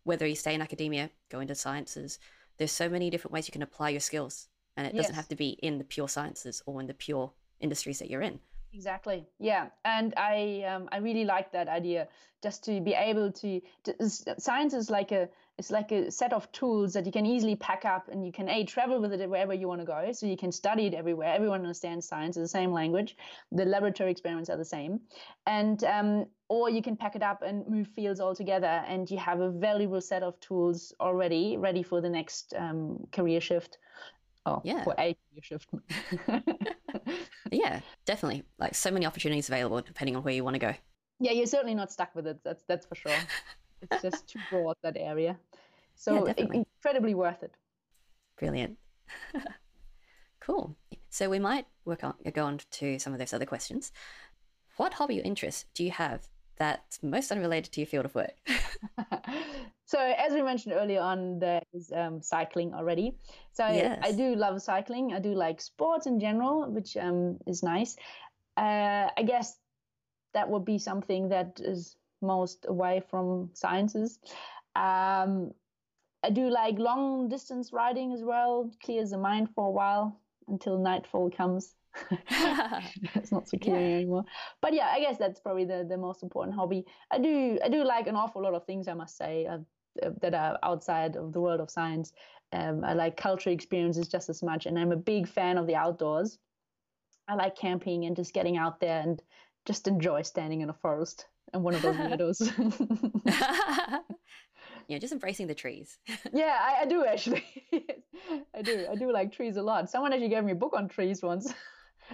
[0.05, 2.21] whether you stay in academia, go into sciences.
[2.59, 5.05] There's so many different ways you can apply your skills and it yes.
[5.05, 8.23] doesn't have to be in the pure sciences or in the pure industries that you're
[8.23, 8.39] in.
[8.77, 9.27] Exactly.
[9.39, 9.69] Yeah.
[9.85, 12.09] And i um, i really like that idea.
[12.43, 13.95] Just to be able to, to,
[14.39, 17.87] science is like a it's like a set of tools that you can easily pack
[17.87, 20.37] up and you can a travel with it wherever you want to go so you
[20.37, 21.33] can study it everywhere.
[21.33, 23.17] Everyone understands science is the same language.
[23.53, 25.01] The laboratory experiments are the same.
[25.47, 29.41] And um, or you can pack it up and move fields altogether and you have
[29.41, 33.79] a valuable set of tools already ready for the next um, career shift
[34.47, 34.85] Oh, yeah.
[34.85, 35.69] For a shift.
[37.51, 38.45] yeah, definitely.
[38.59, 40.73] Like so many opportunities available depending on where you want to go.
[41.19, 42.39] Yeah, you're certainly not stuck with it.
[42.45, 43.13] That's that's for sure.
[43.83, 45.37] it's just too broad that area.
[45.97, 47.55] So yeah, incredibly worth it.
[48.39, 48.79] Brilliant.
[50.41, 50.77] cool.
[51.11, 53.91] So we might work on go on to some of those other questions.
[54.77, 58.35] What hobby or interests do you have that's most unrelated to your field of work.
[59.85, 63.17] so, as we mentioned earlier on, there's um, cycling already.
[63.53, 64.01] So, yes.
[64.03, 65.13] I do love cycling.
[65.15, 67.97] I do like sports in general, which um, is nice.
[68.57, 69.57] Uh, I guess
[70.35, 74.19] that would be something that is most away from sciences.
[74.75, 75.53] Um,
[76.23, 80.79] I do like long distance riding as well, clears the mind for a while until
[80.79, 81.75] nightfall comes.
[83.15, 83.75] it's not so yeah.
[83.75, 84.25] anymore.
[84.61, 86.85] But yeah, I guess that's probably the, the most important hobby.
[87.11, 88.89] I do I do like an awful lot of things.
[88.89, 89.59] I must say uh,
[90.21, 92.13] that are outside of the world of science.
[92.53, 95.75] Um, I like cultural experiences just as much, and I'm a big fan of the
[95.75, 96.39] outdoors.
[97.29, 99.21] I like camping and just getting out there and
[99.65, 102.41] just enjoy standing in a forest and one of those meadows.
[104.89, 105.99] yeah, just embracing the trees.
[106.33, 107.45] yeah, I, I do actually.
[108.55, 108.87] I do.
[108.91, 109.91] I do like trees a lot.
[109.91, 111.53] Someone actually gave me a book on trees once.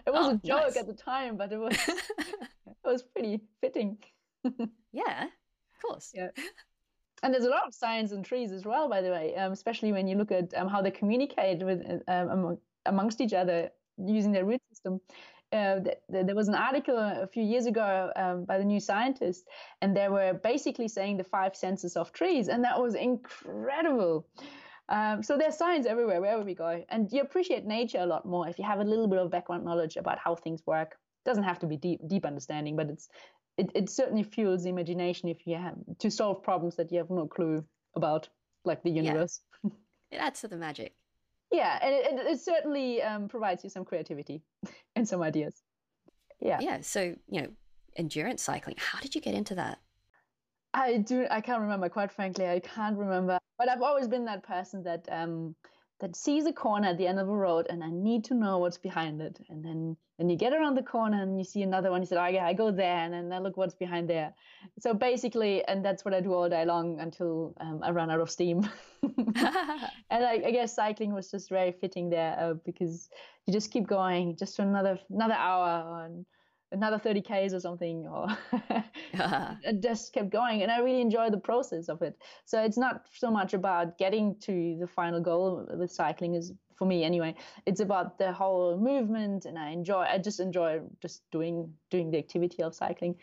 [0.06, 0.76] It was oh, a joke nice.
[0.76, 3.98] at the time, but it was it was pretty fitting.
[4.92, 6.12] yeah, of course.
[6.14, 6.28] Yeah.
[7.22, 9.92] And there's a lot of science in trees as well, by the way, um, especially
[9.92, 14.44] when you look at um, how they communicate with um, amongst each other using their
[14.44, 15.00] root system.
[15.52, 18.80] Uh, th- th- there was an article a few years ago um, by the New
[18.80, 19.46] Scientist,
[19.82, 24.26] and they were basically saying the five senses of trees, and that was incredible.
[24.92, 26.84] Um, so there's science everywhere, wherever we go.
[26.90, 29.64] And you appreciate nature a lot more if you have a little bit of background
[29.64, 30.98] knowledge about how things work.
[31.24, 33.08] It doesn't have to be deep, deep understanding, but it's
[33.56, 37.10] it, it certainly fuels the imagination if you have to solve problems that you have
[37.10, 37.64] no clue
[37.96, 38.28] about,
[38.64, 39.40] like the universe.
[39.64, 39.70] Yeah.
[40.10, 40.94] it adds to the magic.
[41.50, 44.42] Yeah, and it, it, it certainly um, provides you some creativity
[44.96, 45.62] and some ideas.
[46.38, 46.58] Yeah.
[46.60, 46.80] Yeah.
[46.82, 47.48] So you know,
[47.96, 48.76] endurance cycling.
[48.78, 49.78] How did you get into that?
[50.74, 51.26] I do.
[51.30, 51.88] I can't remember.
[51.88, 53.38] Quite frankly, I can't remember.
[53.62, 55.54] But I've always been that person that um
[56.00, 58.58] that sees a corner at the end of a road, and I need to know
[58.58, 59.38] what's behind it.
[59.48, 62.02] And then then you get around the corner and you see another one.
[62.02, 64.34] You said, "Oh yeah, I go there," and then I look what's behind there.
[64.80, 68.18] So basically, and that's what I do all day long until um, I run out
[68.18, 68.68] of steam.
[69.02, 73.08] and I, I, guess cycling was just very fitting there uh, because
[73.46, 76.08] you just keep going just for another another hour
[76.72, 78.26] another 30 k's or something or
[79.80, 82.16] just kept going and i really enjoy the process of it.
[82.44, 86.86] So it's not so much about getting to the final goal with cycling is for
[86.86, 87.34] me anyway
[87.66, 92.18] it's about the whole movement and i enjoy i just enjoy just doing doing the
[92.18, 93.16] activity of cycling.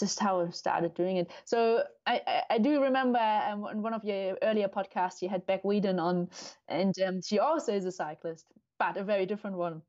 [0.00, 1.30] Just how I started doing it.
[1.44, 5.44] So I, I, I do remember um, in one of your earlier podcasts you had
[5.44, 6.30] Beck Wheadon on,
[6.68, 8.46] and um, she also is a cyclist,
[8.78, 9.82] but a very different one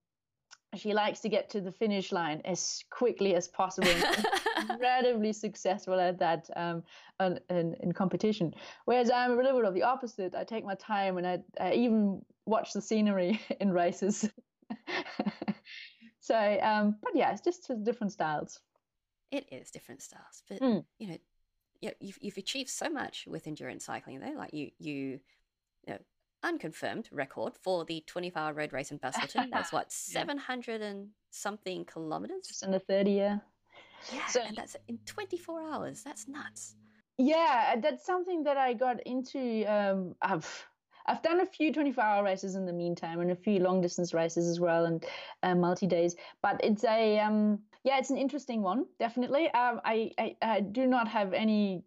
[0.80, 3.92] she likes to get to the finish line as quickly as possible.
[4.70, 6.84] incredibly successful at that um,
[7.20, 8.54] in, in, competition.
[8.86, 10.36] Whereas I'm a little bit of the opposite.
[10.36, 14.30] I take my time and I, I even watch the scenery in races.
[16.20, 18.60] so, um, but yeah, it's just different styles.
[19.32, 20.86] It is different styles, but mm.
[21.00, 21.18] you know,
[22.00, 24.20] you've you've achieved so much with endurance cycling.
[24.20, 25.20] Though, like you you, you
[25.88, 25.98] know,
[26.46, 29.50] unconfirmed record for the 24 hour road race in Busselton.
[29.52, 32.48] That's what, 700 and something kilometers?
[32.48, 33.38] Just under 30, yeah.
[34.14, 36.04] Yeah, so, and that's in 24 hours.
[36.04, 36.76] That's nuts.
[37.18, 39.64] Yeah, that's something that I got into.
[39.66, 40.68] Um, I've
[41.08, 44.14] I've done a few 24 hour races in the meantime and a few long distance
[44.14, 45.06] races as well and
[45.44, 46.16] uh, multi days.
[46.42, 49.46] But it's a um, yeah, it's an interesting one, definitely.
[49.52, 51.84] Um, I, I, I do not have any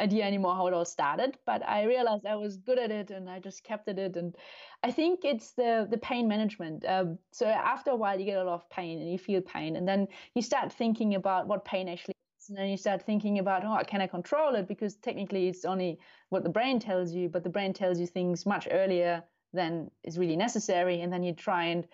[0.00, 3.28] idea anymore how it all started, but I realized I was good at it and
[3.28, 4.16] I just kept at it.
[4.16, 4.34] And
[4.82, 6.84] I think it's the the pain management.
[6.86, 9.76] Um, so after a while, you get a lot of pain and you feel pain,
[9.76, 13.38] and then you start thinking about what pain actually is, and then you start thinking
[13.38, 14.66] about, oh, can I control it?
[14.66, 15.98] Because technically, it's only
[16.30, 19.22] what the brain tells you, but the brain tells you things much earlier
[19.52, 21.86] than is really necessary, and then you try and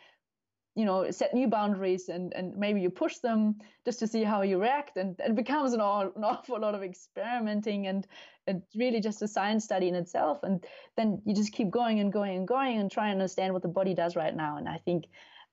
[0.78, 4.42] you know set new boundaries and and maybe you push them just to see how
[4.42, 8.06] you react and, and it becomes an, all, an awful lot of experimenting and
[8.46, 10.64] it's really just a science study in itself and
[10.96, 13.74] then you just keep going and going and going and try and understand what the
[13.78, 15.06] body does right now and i think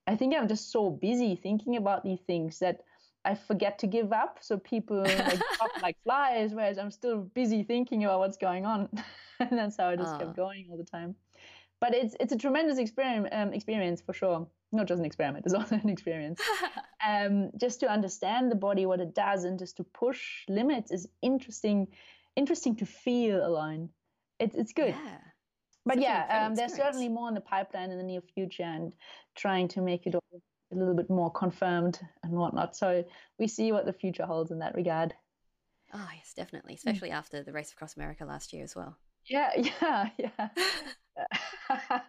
[0.05, 2.81] i think i'm just so busy thinking about these things that
[3.27, 4.37] I forget to give up.
[4.41, 5.41] So people like
[5.81, 8.87] like flies, whereas I'm still busy thinking about what's going on.
[9.39, 10.33] and that's how I just kept ah.
[10.33, 11.15] going all the time.
[11.85, 15.53] But it's it's a tremendous experience um, experience for sure not just an experiment, it's
[15.59, 16.41] also an experience.
[17.07, 21.07] um, just to understand the body, what it does, and just to push limits is
[21.21, 21.87] interesting,
[22.35, 23.89] interesting to feel alone.
[24.39, 24.95] It's it's good.
[24.95, 25.17] Yeah.
[25.85, 28.91] But Such yeah, um, there's certainly more in the pipeline in the near future, and
[29.35, 32.75] trying to make it all a little bit more confirmed and whatnot.
[32.75, 33.05] So
[33.37, 35.13] we see what the future holds in that regard.
[35.93, 36.77] Oh yes, definitely, mm.
[36.77, 37.15] especially mm.
[37.15, 38.97] after the race across America last year as well.
[39.29, 40.49] Yeah, yeah, yeah.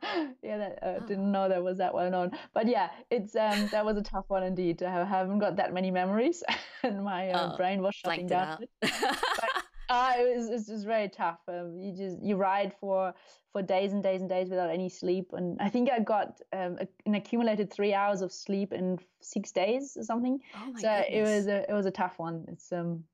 [0.43, 1.07] yeah, that, uh, oh.
[1.07, 2.33] didn't know that was that well known.
[2.53, 4.83] But yeah, it's um that was a tough one indeed.
[4.83, 6.43] I haven't got that many memories,
[6.83, 8.59] and my uh, oh, brain was shutting down.
[8.83, 11.39] uh, it was it's just very tough.
[11.49, 13.15] Um, you just you ride for
[13.53, 16.79] for days and days and days without any sleep, and I think I got um,
[17.07, 20.41] an accumulated three hours of sleep in six days or something.
[20.57, 21.07] Oh so goodness.
[21.11, 22.45] it was a it was a tough one.
[22.49, 23.05] It's um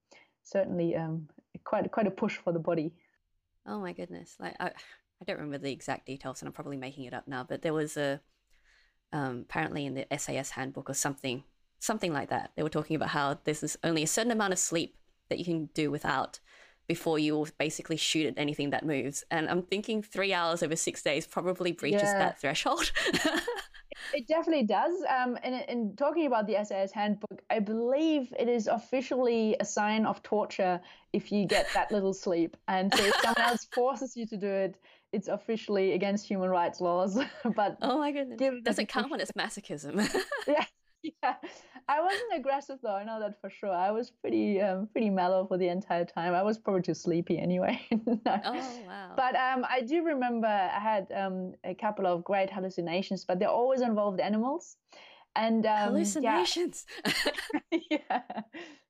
[0.42, 1.28] certainly um
[1.64, 2.92] quite quite a push for the body.
[3.66, 4.36] Oh my goodness!
[4.40, 7.44] Like I, I don't remember the exact details, and I'm probably making it up now.
[7.44, 8.20] But there was a
[9.12, 11.44] um, apparently in the SAS handbook or something,
[11.78, 12.52] something like that.
[12.56, 14.96] They were talking about how there's only a certain amount of sleep
[15.28, 16.40] that you can do without
[16.88, 19.24] before you will basically shoot at anything that moves.
[19.30, 22.18] And I'm thinking three hours over six days probably breaches yeah.
[22.18, 22.92] that threshold.
[24.12, 24.94] it definitely does.
[25.08, 30.06] Um, and in talking about the SAS handbook, I believe it is officially a sign
[30.06, 30.80] of torture
[31.12, 32.56] if you get that little sleep.
[32.68, 34.76] And so if someone else forces you to do it,
[35.12, 37.18] it's officially against human rights laws.
[37.56, 40.08] but oh my goodness, doesn't count when it's masochism?
[40.46, 40.64] yeah,
[41.02, 41.34] yeah.
[41.88, 42.94] I wasn't aggressive though.
[42.94, 43.72] I know that for sure.
[43.72, 46.34] I was pretty um, pretty mellow for the entire time.
[46.34, 47.80] I was probably too sleepy anyway.
[47.90, 48.20] no.
[48.26, 49.12] Oh wow!
[49.16, 53.46] But um, I do remember I had um, a couple of great hallucinations, but they
[53.46, 54.76] always involved animals.
[55.34, 56.84] And um, hallucinations.
[57.70, 57.80] Yeah.
[57.90, 58.20] yeah.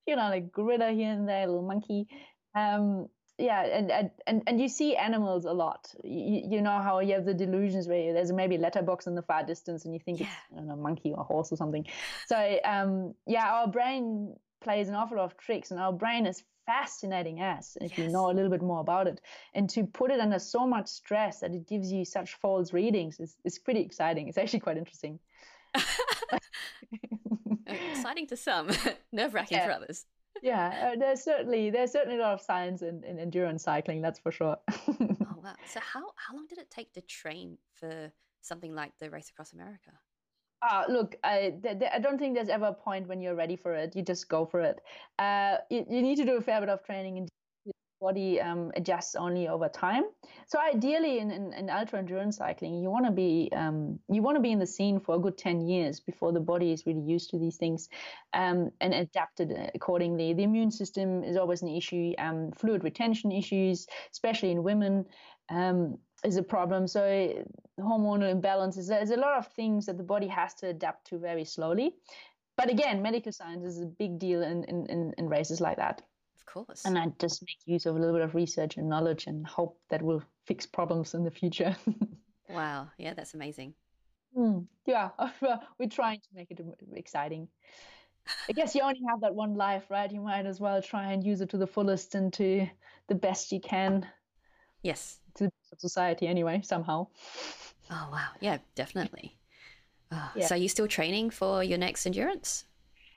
[0.06, 2.08] you know, like gorilla here and there, little monkey.
[2.54, 3.08] Um,
[3.38, 5.92] yeah and, and and you see animals a lot.
[6.04, 9.22] You, you know how you have the delusions where there's maybe a letterbox in the
[9.22, 10.26] far distance and you think yeah.
[10.50, 11.86] it's know, a monkey or a horse or something.
[12.26, 16.42] So um yeah our brain plays an awful lot of tricks and our brain is
[16.66, 17.98] fascinating as if yes.
[17.98, 19.20] you know a little bit more about it.
[19.54, 23.18] And to put it under so much stress that it gives you such false readings
[23.18, 24.28] is, is pretty exciting.
[24.28, 25.18] It's actually quite interesting.
[27.66, 28.68] Exciting to some.
[29.12, 29.66] Nerve-wracking yeah.
[29.66, 30.04] for others
[30.42, 34.02] yeah, uh, there's certainly there's certainly a lot of science in, in endurance cycling.
[34.02, 34.56] That's for sure.
[34.70, 34.96] oh
[35.42, 35.54] wow!
[35.66, 39.52] So how how long did it take to train for something like the race across
[39.52, 39.92] America?
[40.62, 43.56] Uh, look, I, th- th- I don't think there's ever a point when you're ready
[43.56, 43.96] for it.
[43.96, 44.80] You just go for it.
[45.18, 47.28] Uh, you, you need to do a fair bit of training
[48.02, 50.04] body um, adjusts only over time.
[50.46, 54.36] So ideally, in, in, in ultra endurance cycling, you want to be um, you want
[54.36, 57.06] to be in the scene for a good ten years before the body is really
[57.14, 57.88] used to these things
[58.34, 60.34] um, and adapted accordingly.
[60.34, 62.12] The immune system is always an issue.
[62.18, 65.06] Um, fluid retention issues, especially in women.
[65.48, 66.86] Um, is a problem.
[66.86, 67.02] So
[67.80, 68.86] hormonal imbalances.
[68.86, 71.96] There's a lot of things that the body has to adapt to very slowly.
[72.56, 76.02] But again, medical science is a big deal in, in, in races like that.
[76.46, 76.84] Of course.
[76.84, 79.78] And I just make use of a little bit of research and knowledge and hope
[79.90, 81.76] that will fix problems in the future.
[82.48, 82.88] wow.
[82.98, 83.74] Yeah, that's amazing.
[84.36, 85.10] Mm, yeah,
[85.78, 86.60] we're trying to make it
[86.94, 87.48] exciting.
[88.48, 90.10] I guess you only have that one life, right?
[90.10, 92.66] You might as well try and use it to the fullest and to
[93.08, 94.06] the best you can.
[94.82, 95.20] Yes.
[95.36, 97.08] To society, anyway, somehow.
[97.90, 98.28] Oh, wow.
[98.40, 99.36] Yeah, definitely.
[100.10, 100.46] Oh, yeah.
[100.46, 102.64] So, are you still training for your next endurance?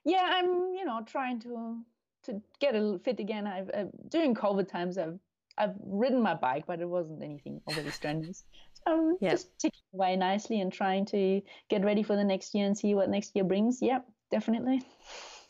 [0.03, 1.77] Yeah, I'm, you know, trying to
[2.25, 3.47] to get a fit again.
[3.47, 5.19] I've uh, during COVID times I've
[5.57, 8.43] I've ridden my bike, but it wasn't anything overly strenuous.
[8.73, 9.31] So I'm yeah.
[9.31, 12.93] just ticking away nicely and trying to get ready for the next year and see
[12.93, 13.81] what next year brings.
[13.81, 14.81] Yep, definitely.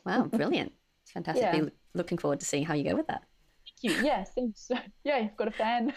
[0.06, 0.72] Wow, brilliant!
[1.14, 1.44] Fantastic.
[1.44, 1.70] Yeah.
[1.94, 3.24] Looking forward to seeing how you go with that.
[3.82, 4.06] Thank you.
[4.06, 4.70] Yeah, thanks.
[5.04, 5.94] Yeah, you've got a fan.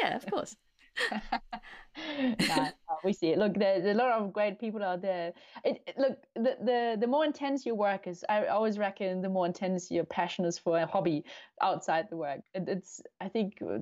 [0.00, 0.56] yeah, of course.
[2.48, 2.68] nah,
[3.04, 3.38] we see it.
[3.38, 5.32] Look, there's a lot of great people out there.
[5.64, 9.28] It, it, look, the, the the more intense your work is, I always reckon the
[9.28, 11.24] more intense your passion is for a hobby
[11.60, 12.40] outside the work.
[12.54, 13.78] It, it's, I think, uh,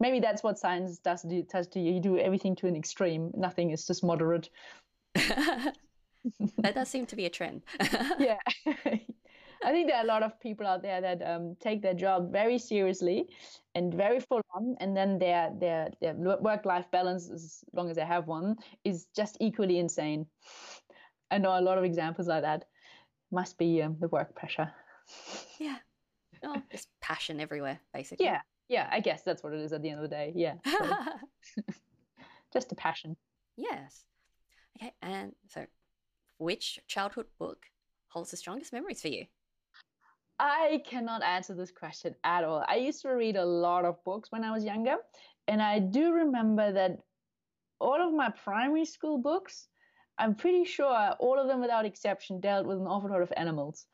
[0.00, 1.94] maybe that's what science does do, does to you.
[1.94, 3.30] You do everything to an extreme.
[3.34, 4.48] Nothing is just moderate.
[5.14, 5.74] that
[6.74, 7.62] does seem to be a trend.
[8.18, 8.38] yeah.
[9.64, 12.32] I think there are a lot of people out there that um, take their job
[12.32, 13.26] very seriously
[13.74, 17.96] and very full on, and then their their their work life balance, as long as
[17.96, 20.26] they have one, is just equally insane.
[21.30, 22.64] I know a lot of examples like that.
[23.30, 24.72] Must be um, the work pressure.
[25.58, 25.76] Yeah.
[26.42, 28.26] Oh, just passion everywhere, basically.
[28.26, 28.40] Yeah.
[28.68, 28.88] Yeah.
[28.90, 30.32] I guess that's what it is at the end of the day.
[30.34, 30.54] Yeah.
[31.42, 31.62] So.
[32.52, 33.16] just a passion.
[33.56, 34.04] Yes.
[34.76, 34.92] Okay.
[35.02, 35.66] And so,
[36.38, 37.66] which childhood book
[38.08, 39.26] holds the strongest memories for you?
[40.42, 42.64] I cannot answer this question at all.
[42.66, 44.96] I used to read a lot of books when I was younger,
[45.46, 46.92] and I do remember that
[47.78, 49.68] all of my primary school books,
[50.18, 53.84] I'm pretty sure all of them without exception dealt with an awful lot of animals.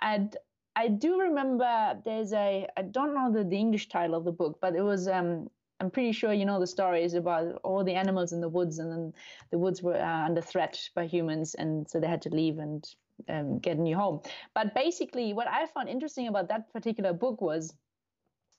[0.00, 0.36] And
[0.76, 4.58] I do remember there's a, I don't know the, the English title of the book,
[4.62, 5.48] but it was, um,
[5.80, 8.78] I'm pretty sure you know the story is about all the animals in the woods,
[8.78, 9.12] and then
[9.50, 12.84] the woods were uh, under threat by humans, and so they had to leave and
[13.28, 14.20] um, get a new home.
[14.54, 17.74] But basically, what I found interesting about that particular book was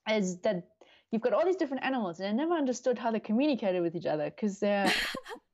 [0.10, 0.68] is that
[1.12, 4.06] you've got all these different animals, and I never understood how they communicated with each
[4.06, 4.92] other because they're.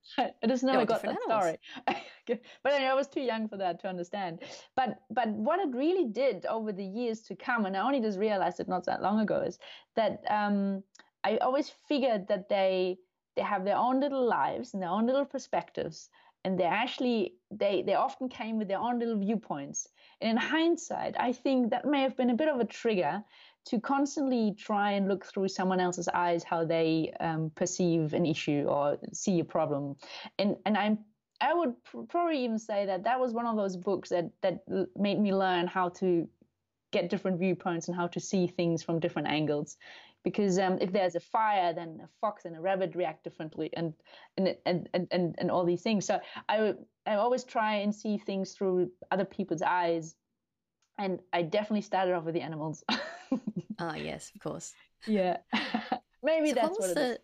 [0.18, 1.44] I just never got that animals.
[1.44, 1.58] story.
[2.64, 4.40] but anyway, I was too young for that to understand.
[4.76, 8.20] But but what it really did over the years to come, and I only just
[8.20, 9.60] realized it not that long ago, is
[9.96, 10.84] that um,
[11.26, 13.00] I always figured that they
[13.36, 16.10] they have their own little lives and their own little perspectives,
[16.44, 19.90] and they actually they they often came with their own little viewpoints.
[20.22, 23.24] And in hindsight, I think that may have been a bit of a trigger
[23.66, 28.66] to constantly try and look through someone else's eyes how they um, perceive an issue
[28.68, 29.96] or see a problem
[30.38, 31.00] and and i'm
[31.42, 34.64] i would pr- probably even say that that was one of those books that that
[34.96, 36.28] made me learn how to
[36.92, 39.78] get different viewpoints and how to see things from different angles
[40.26, 43.94] because um, if there's a fire then a fox and a rabbit react differently and
[44.36, 46.20] and and and, and, all these things so
[46.50, 46.74] i
[47.06, 50.16] i always try and see things through other people's eyes
[50.98, 52.84] and i definitely started off with the animals
[53.80, 54.74] Ah, yes, of course.
[55.06, 55.38] Yeah.
[56.24, 57.20] Maybe so that's what, what the...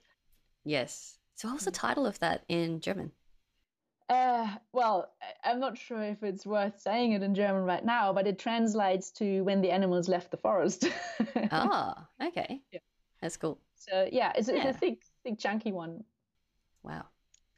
[0.63, 1.17] Yes.
[1.35, 1.79] So what was the mm.
[1.79, 3.11] title of that in German?
[4.09, 8.27] Uh, well, I'm not sure if it's worth saying it in German right now, but
[8.27, 10.89] it translates to when the animals left the forest.
[11.51, 12.61] ah, okay.
[12.71, 12.79] Yeah.
[13.21, 13.59] That's cool.
[13.75, 14.55] So yeah, it's, yeah.
[14.55, 16.03] it's a thick, thick, chunky one.
[16.83, 17.05] Wow.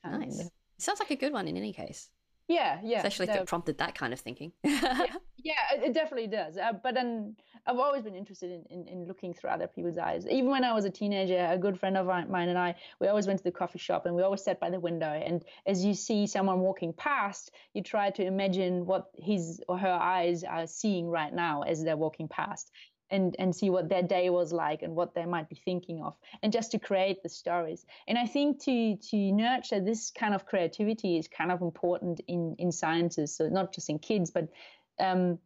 [0.03, 0.39] Nice.
[0.39, 2.09] It sounds like a good one in any case.
[2.47, 2.97] Yeah, yeah.
[2.97, 4.51] Especially if it prompted that kind of thinking.
[4.63, 5.05] yeah,
[5.37, 6.57] yeah, it definitely does.
[6.57, 10.27] Uh, but then I've always been interested in, in, in, looking through other people's eyes.
[10.29, 13.27] Even when I was a teenager, a good friend of mine and I, we always
[13.27, 15.07] went to the coffee shop and we always sat by the window.
[15.07, 19.87] And as you see someone walking past, you try to imagine what his or her
[19.93, 22.71] eyes are seeing right now as they're walking past
[23.13, 26.17] and and see what their day was like and what they might be thinking of
[26.41, 27.85] and just to create the stories.
[28.07, 32.55] And i think to to nurture this kind of creativity is kind of important in
[32.57, 34.49] in sciences so not just in kids but
[34.99, 35.39] um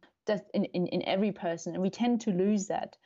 [0.54, 1.74] in, in, in every person.
[1.74, 2.96] And we tend to lose that.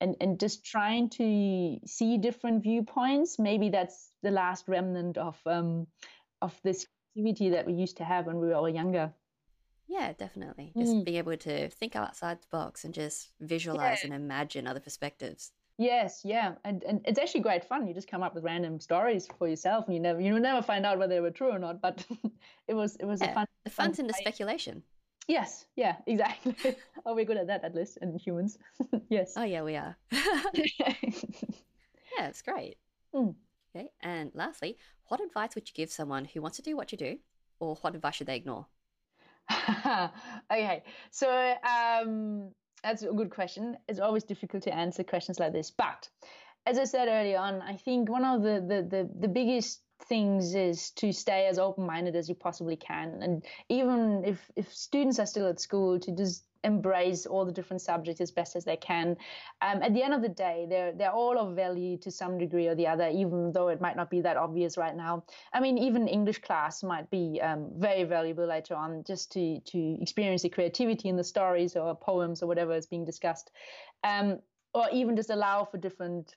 [0.00, 5.86] And and just trying to see different viewpoints maybe that's the last remnant of um
[6.42, 9.10] of this creativity that we used to have when we were all younger
[9.88, 10.72] yeah, definitely.
[10.76, 11.04] Just mm.
[11.04, 14.06] being able to think outside the box and just visualize yeah.
[14.06, 15.52] and imagine other perspectives.
[15.78, 17.86] Yes, yeah, and and it's actually great fun.
[17.86, 20.86] You just come up with random stories for yourself, and you never you never find
[20.86, 21.82] out whether they were true or not.
[21.82, 22.04] But
[22.68, 23.46] it was it was yeah, a fun.
[23.64, 24.82] The fun's fun in the speculation.
[25.28, 26.56] Yes, yeah, exactly.
[27.04, 28.58] oh, we're good at that at least, and humans.
[29.10, 29.34] yes.
[29.36, 29.96] Oh yeah, we are.
[30.10, 30.94] yeah,
[32.20, 32.76] it's great.
[33.14, 33.34] Mm.
[33.74, 34.78] Okay, and lastly,
[35.08, 37.18] what advice would you give someone who wants to do what you do,
[37.60, 38.66] or what advice should they ignore?
[40.52, 42.50] okay, so um,
[42.82, 43.76] that's a good question.
[43.88, 46.08] It's always difficult to answer questions like this, but
[46.66, 50.54] as I said earlier on, I think one of the the the, the biggest things
[50.54, 55.26] is to stay as open-minded as you possibly can and even if if students are
[55.26, 59.16] still at school to just embrace all the different subjects as best as they can.
[59.62, 62.66] Um, at the end of the day, they're they're all of value to some degree
[62.66, 65.24] or the other, even though it might not be that obvious right now.
[65.54, 69.98] I mean, even English class might be um, very valuable later on, just to to
[70.02, 73.50] experience the creativity in the stories or poems or whatever is being discussed,
[74.04, 74.40] um,
[74.74, 76.34] or even just allow for different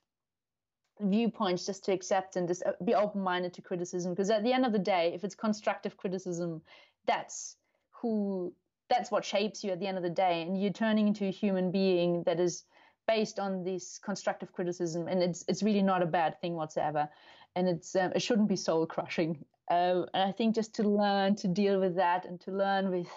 [1.02, 4.66] viewpoints just to accept and just uh, be open-minded to criticism because at the end
[4.66, 6.62] of the day if it's constructive criticism
[7.06, 7.56] that's
[7.92, 8.54] who
[8.90, 11.32] that's what shapes you at the end of the day and you're turning into a
[11.32, 12.64] human being that is
[13.08, 17.08] based on this constructive criticism and it's it's really not a bad thing whatsoever
[17.56, 19.38] and it's um, it shouldn't be soul crushing
[19.72, 23.10] uh, and i think just to learn to deal with that and to learn with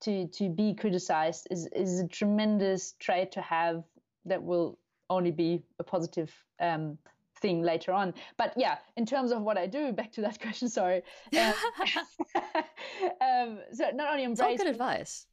[0.00, 3.82] to to be criticized is is a tremendous trait to have
[4.24, 6.98] that will only be a positive um,
[7.46, 8.12] thing later on.
[8.36, 10.68] But yeah, in terms of what I do, back to that question.
[10.68, 11.02] Sorry.
[11.36, 11.54] Um,
[13.28, 15.26] um, so not only embrace it's all good advice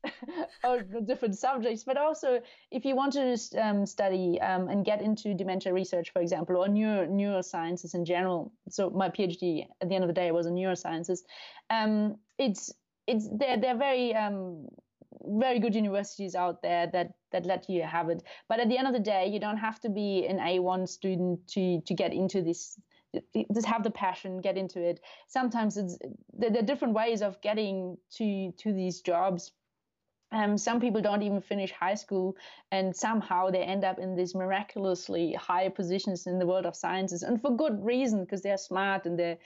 [0.63, 2.41] on different subjects, but also
[2.71, 6.67] if you want to um, study um, and get into dementia research, for example, or
[6.67, 8.51] neuro neurosciences in general.
[8.69, 11.19] So my PhD at the end of the day was in neurosciences.
[11.69, 12.71] Um, it's
[13.07, 14.67] it's they're they're very um,
[15.23, 18.23] very good universities out there that that let you have it.
[18.47, 21.47] But at the end of the day, you don't have to be an A1 student
[21.49, 22.79] to to get into this.
[23.53, 24.99] Just have the passion, get into it.
[25.27, 25.97] Sometimes it's
[26.33, 29.51] there, are different ways of getting to to these jobs.
[30.31, 32.35] Um, some people don't even finish high school,
[32.71, 37.21] and somehow they end up in these miraculously high positions in the world of sciences,
[37.21, 39.37] and for good reason, because they're smart and they're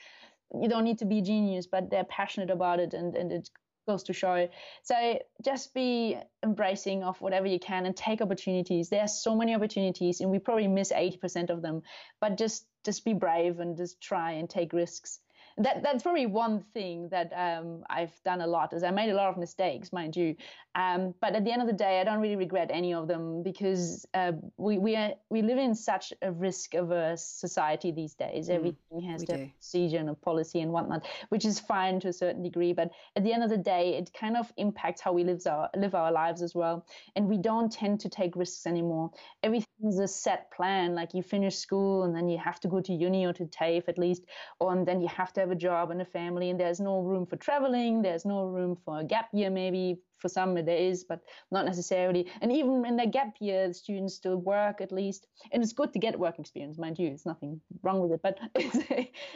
[0.62, 3.50] you don't need to be genius, but they're passionate about it, and and it
[3.88, 4.48] goes to show.
[4.84, 8.90] So just be embracing of whatever you can and take opportunities.
[8.90, 11.82] There are so many opportunities, and we probably miss 80% of them.
[12.22, 15.20] But just just be brave and just try and take risks.
[15.60, 19.16] That that's probably one thing that um, I've done a lot is I made a
[19.16, 20.36] lot of mistakes, mind you.
[20.76, 23.42] Um, but at the end of the day, I don't really regret any of them
[23.42, 28.50] because uh, we we are, we live in such a risk averse society these days.
[28.50, 32.10] Mm, Everything has to have procedure and a policy and whatnot, which is fine to
[32.10, 32.74] a certain degree.
[32.74, 35.70] But at the end of the day, it kind of impacts how we live our
[35.76, 36.86] live our lives as well.
[37.16, 39.10] And we don't tend to take risks anymore.
[39.42, 40.94] Everything's a set plan.
[40.94, 43.90] Like you finish school and then you have to go to uni or to TAFE
[43.90, 44.24] at least,
[44.60, 47.02] or and then you have to have a job and a family, and there's no
[47.02, 48.02] room for traveling.
[48.02, 51.22] There's no room for a gap year, maybe for some there is, but
[51.52, 52.28] not necessarily.
[52.42, 55.94] And even in the gap year, the students still work at least, and it's good
[55.94, 57.08] to get work experience, mind you.
[57.08, 58.78] it's nothing wrong with it, but it's,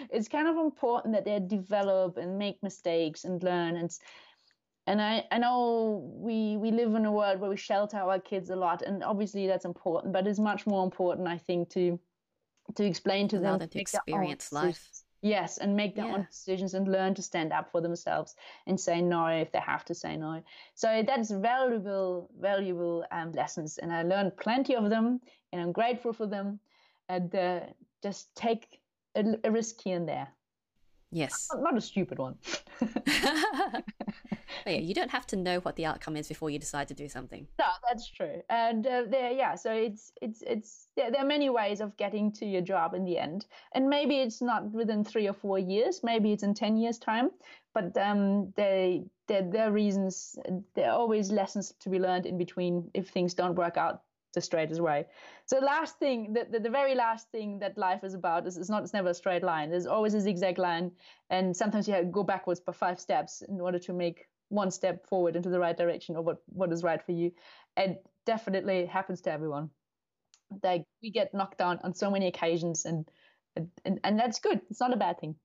[0.09, 3.91] it's kind of important that they develop and make mistakes and learn and
[4.87, 8.49] and I, I know we we live in a world where we shelter our kids
[8.49, 11.99] a lot and obviously that's important but it's much more important i think to
[12.75, 16.13] to explain to Allow them, to experience life Yes, and make their yeah.
[16.13, 19.85] own decisions and learn to stand up for themselves and say no if they have
[19.85, 20.41] to say no.
[20.73, 25.21] So that's valuable, valuable um, lessons, and I learned plenty of them,
[25.53, 26.59] and I'm grateful for them.
[27.07, 27.59] And uh,
[28.01, 28.79] just take
[29.15, 30.27] a, a risk here and there.
[31.11, 31.49] Yes.
[31.53, 32.37] Not, not a stupid one.
[34.65, 37.07] yeah, you don't have to know what the outcome is before you decide to do
[37.07, 37.47] something.
[37.59, 38.41] No, that's true.
[38.49, 42.31] And uh, there, yeah, so it's it's it's there, there are many ways of getting
[42.33, 46.01] to your job in the end, and maybe it's not within three or four years.
[46.03, 47.31] Maybe it's in ten years' time.
[47.73, 50.37] But um, they there there are reasons.
[50.75, 54.01] There are always lessons to be learned in between if things don't work out
[54.33, 55.05] the straightest way.
[55.45, 58.57] So the last thing, the, the, the, very last thing that life is about is
[58.57, 59.69] it's not it's never a straight line.
[59.69, 60.91] There's always a zigzag line,
[61.29, 64.69] and sometimes you have to go backwards by five steps in order to make one
[64.69, 67.31] step forward into the right direction or what what is right for you.
[67.77, 69.69] And definitely happens to everyone.
[70.63, 73.09] Like we get knocked down on so many occasions, and
[73.85, 74.61] and and that's good.
[74.69, 75.35] It's not a bad thing.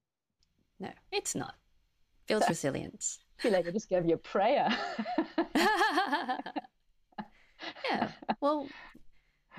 [0.80, 1.54] No, it's not.
[2.26, 3.20] Builds resilience.
[3.38, 4.68] I feel like I just gave you a prayer.
[7.88, 8.08] yeah.
[8.40, 8.68] Well,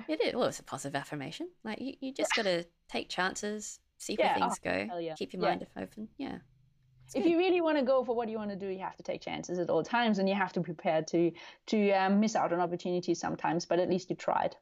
[0.07, 0.33] it is.
[0.33, 1.49] Well, it's a positive affirmation.
[1.63, 5.13] Like you, you just got to take chances, see where yeah, things oh, go, yeah.
[5.15, 5.83] keep your mind yeah.
[5.83, 6.09] open.
[6.17, 6.37] Yeah.
[7.15, 9.03] If you really want to go for what you want to do, you have to
[9.03, 11.31] take chances at all times, and you have to prepare to
[11.67, 13.65] to um, miss out on opportunities sometimes.
[13.65, 14.55] But at least you tried.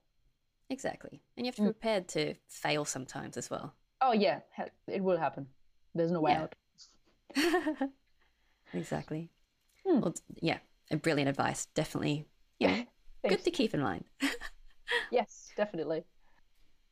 [0.70, 1.72] Exactly, and you have to be mm.
[1.72, 3.74] prepared to fail sometimes as well.
[4.02, 4.39] Oh yeah,
[4.88, 5.48] it will happen.
[5.93, 6.56] There's no way out.
[8.74, 9.30] exactly.
[9.86, 10.00] Hmm.
[10.02, 10.58] Well, yeah,
[10.91, 11.68] a brilliant advice.
[11.74, 12.26] Definitely.
[12.60, 12.84] Yeah,
[13.30, 14.06] Good to keep in mind.
[15.12, 16.06] yes, definitely.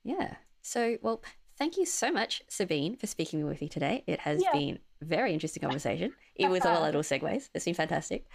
[0.03, 0.35] Yeah.
[0.61, 1.21] So, well,
[1.57, 4.03] thank you so much, Sabine, for speaking with me today.
[4.07, 4.51] It has yeah.
[4.51, 7.49] been very interesting conversation, even with all little segues.
[7.53, 8.25] It's been fantastic.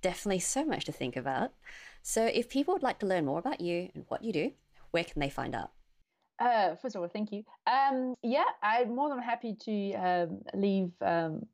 [0.00, 1.52] Definitely so much to think about.
[2.02, 4.52] So, if people would like to learn more about you and what you do,
[4.90, 5.70] where can they find out?
[6.40, 7.44] Uh, first of all, thank you.
[7.66, 10.90] Um, yeah, I'm more than happy to um, leave.
[11.00, 11.46] Um,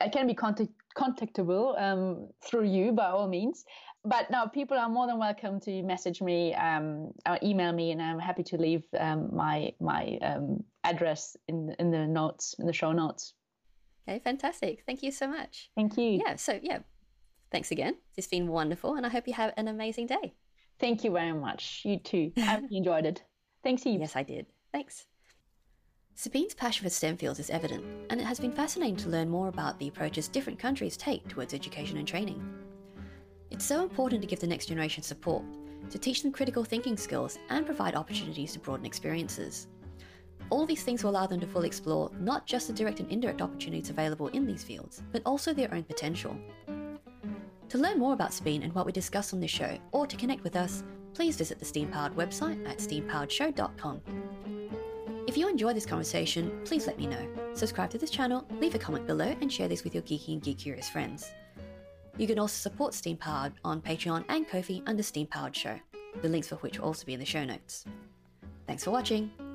[0.00, 3.64] I can be contact- contactable um, through you by all means
[4.06, 8.00] but now people are more than welcome to message me um, or email me, and
[8.00, 12.72] I'm happy to leave um, my my um, address in in the notes in the
[12.72, 13.34] show notes.
[14.08, 14.82] Okay, fantastic.
[14.86, 15.70] Thank you so much.
[15.74, 16.20] Thank you.
[16.24, 16.36] Yeah.
[16.36, 16.78] So yeah,
[17.50, 17.96] thanks again.
[18.16, 20.34] It's been wonderful, and I hope you have an amazing day.
[20.78, 21.82] Thank you very much.
[21.84, 22.32] You too.
[22.36, 23.22] I enjoyed it.
[23.64, 24.00] Thanks, Eve.
[24.00, 24.46] Yes, I did.
[24.72, 25.06] Thanks.
[26.14, 29.48] Sabine's passion for STEM fields is evident, and it has been fascinating to learn more
[29.48, 32.42] about the approaches different countries take towards education and training.
[33.50, 35.44] It's so important to give the next generation support,
[35.90, 39.68] to teach them critical thinking skills and provide opportunities to broaden experiences.
[40.50, 43.42] All these things will allow them to fully explore not just the direct and indirect
[43.42, 46.36] opportunities available in these fields, but also their own potential.
[47.68, 50.44] To learn more about Sabine and what we discuss on this show, or to connect
[50.44, 50.84] with us,
[51.14, 54.00] please visit the Steam Powered website at steampoweredshow.com.
[55.26, 57.28] If you enjoy this conversation, please let me know.
[57.54, 60.42] Subscribe to this channel, leave a comment below, and share this with your geeky and
[60.42, 61.32] geek curious friends.
[62.16, 65.78] You can also support Steam Powered on Patreon and Ko-fi under Steam Powered Show,
[66.22, 67.84] the links for which will also be in the show notes.
[68.66, 69.45] Thanks for watching!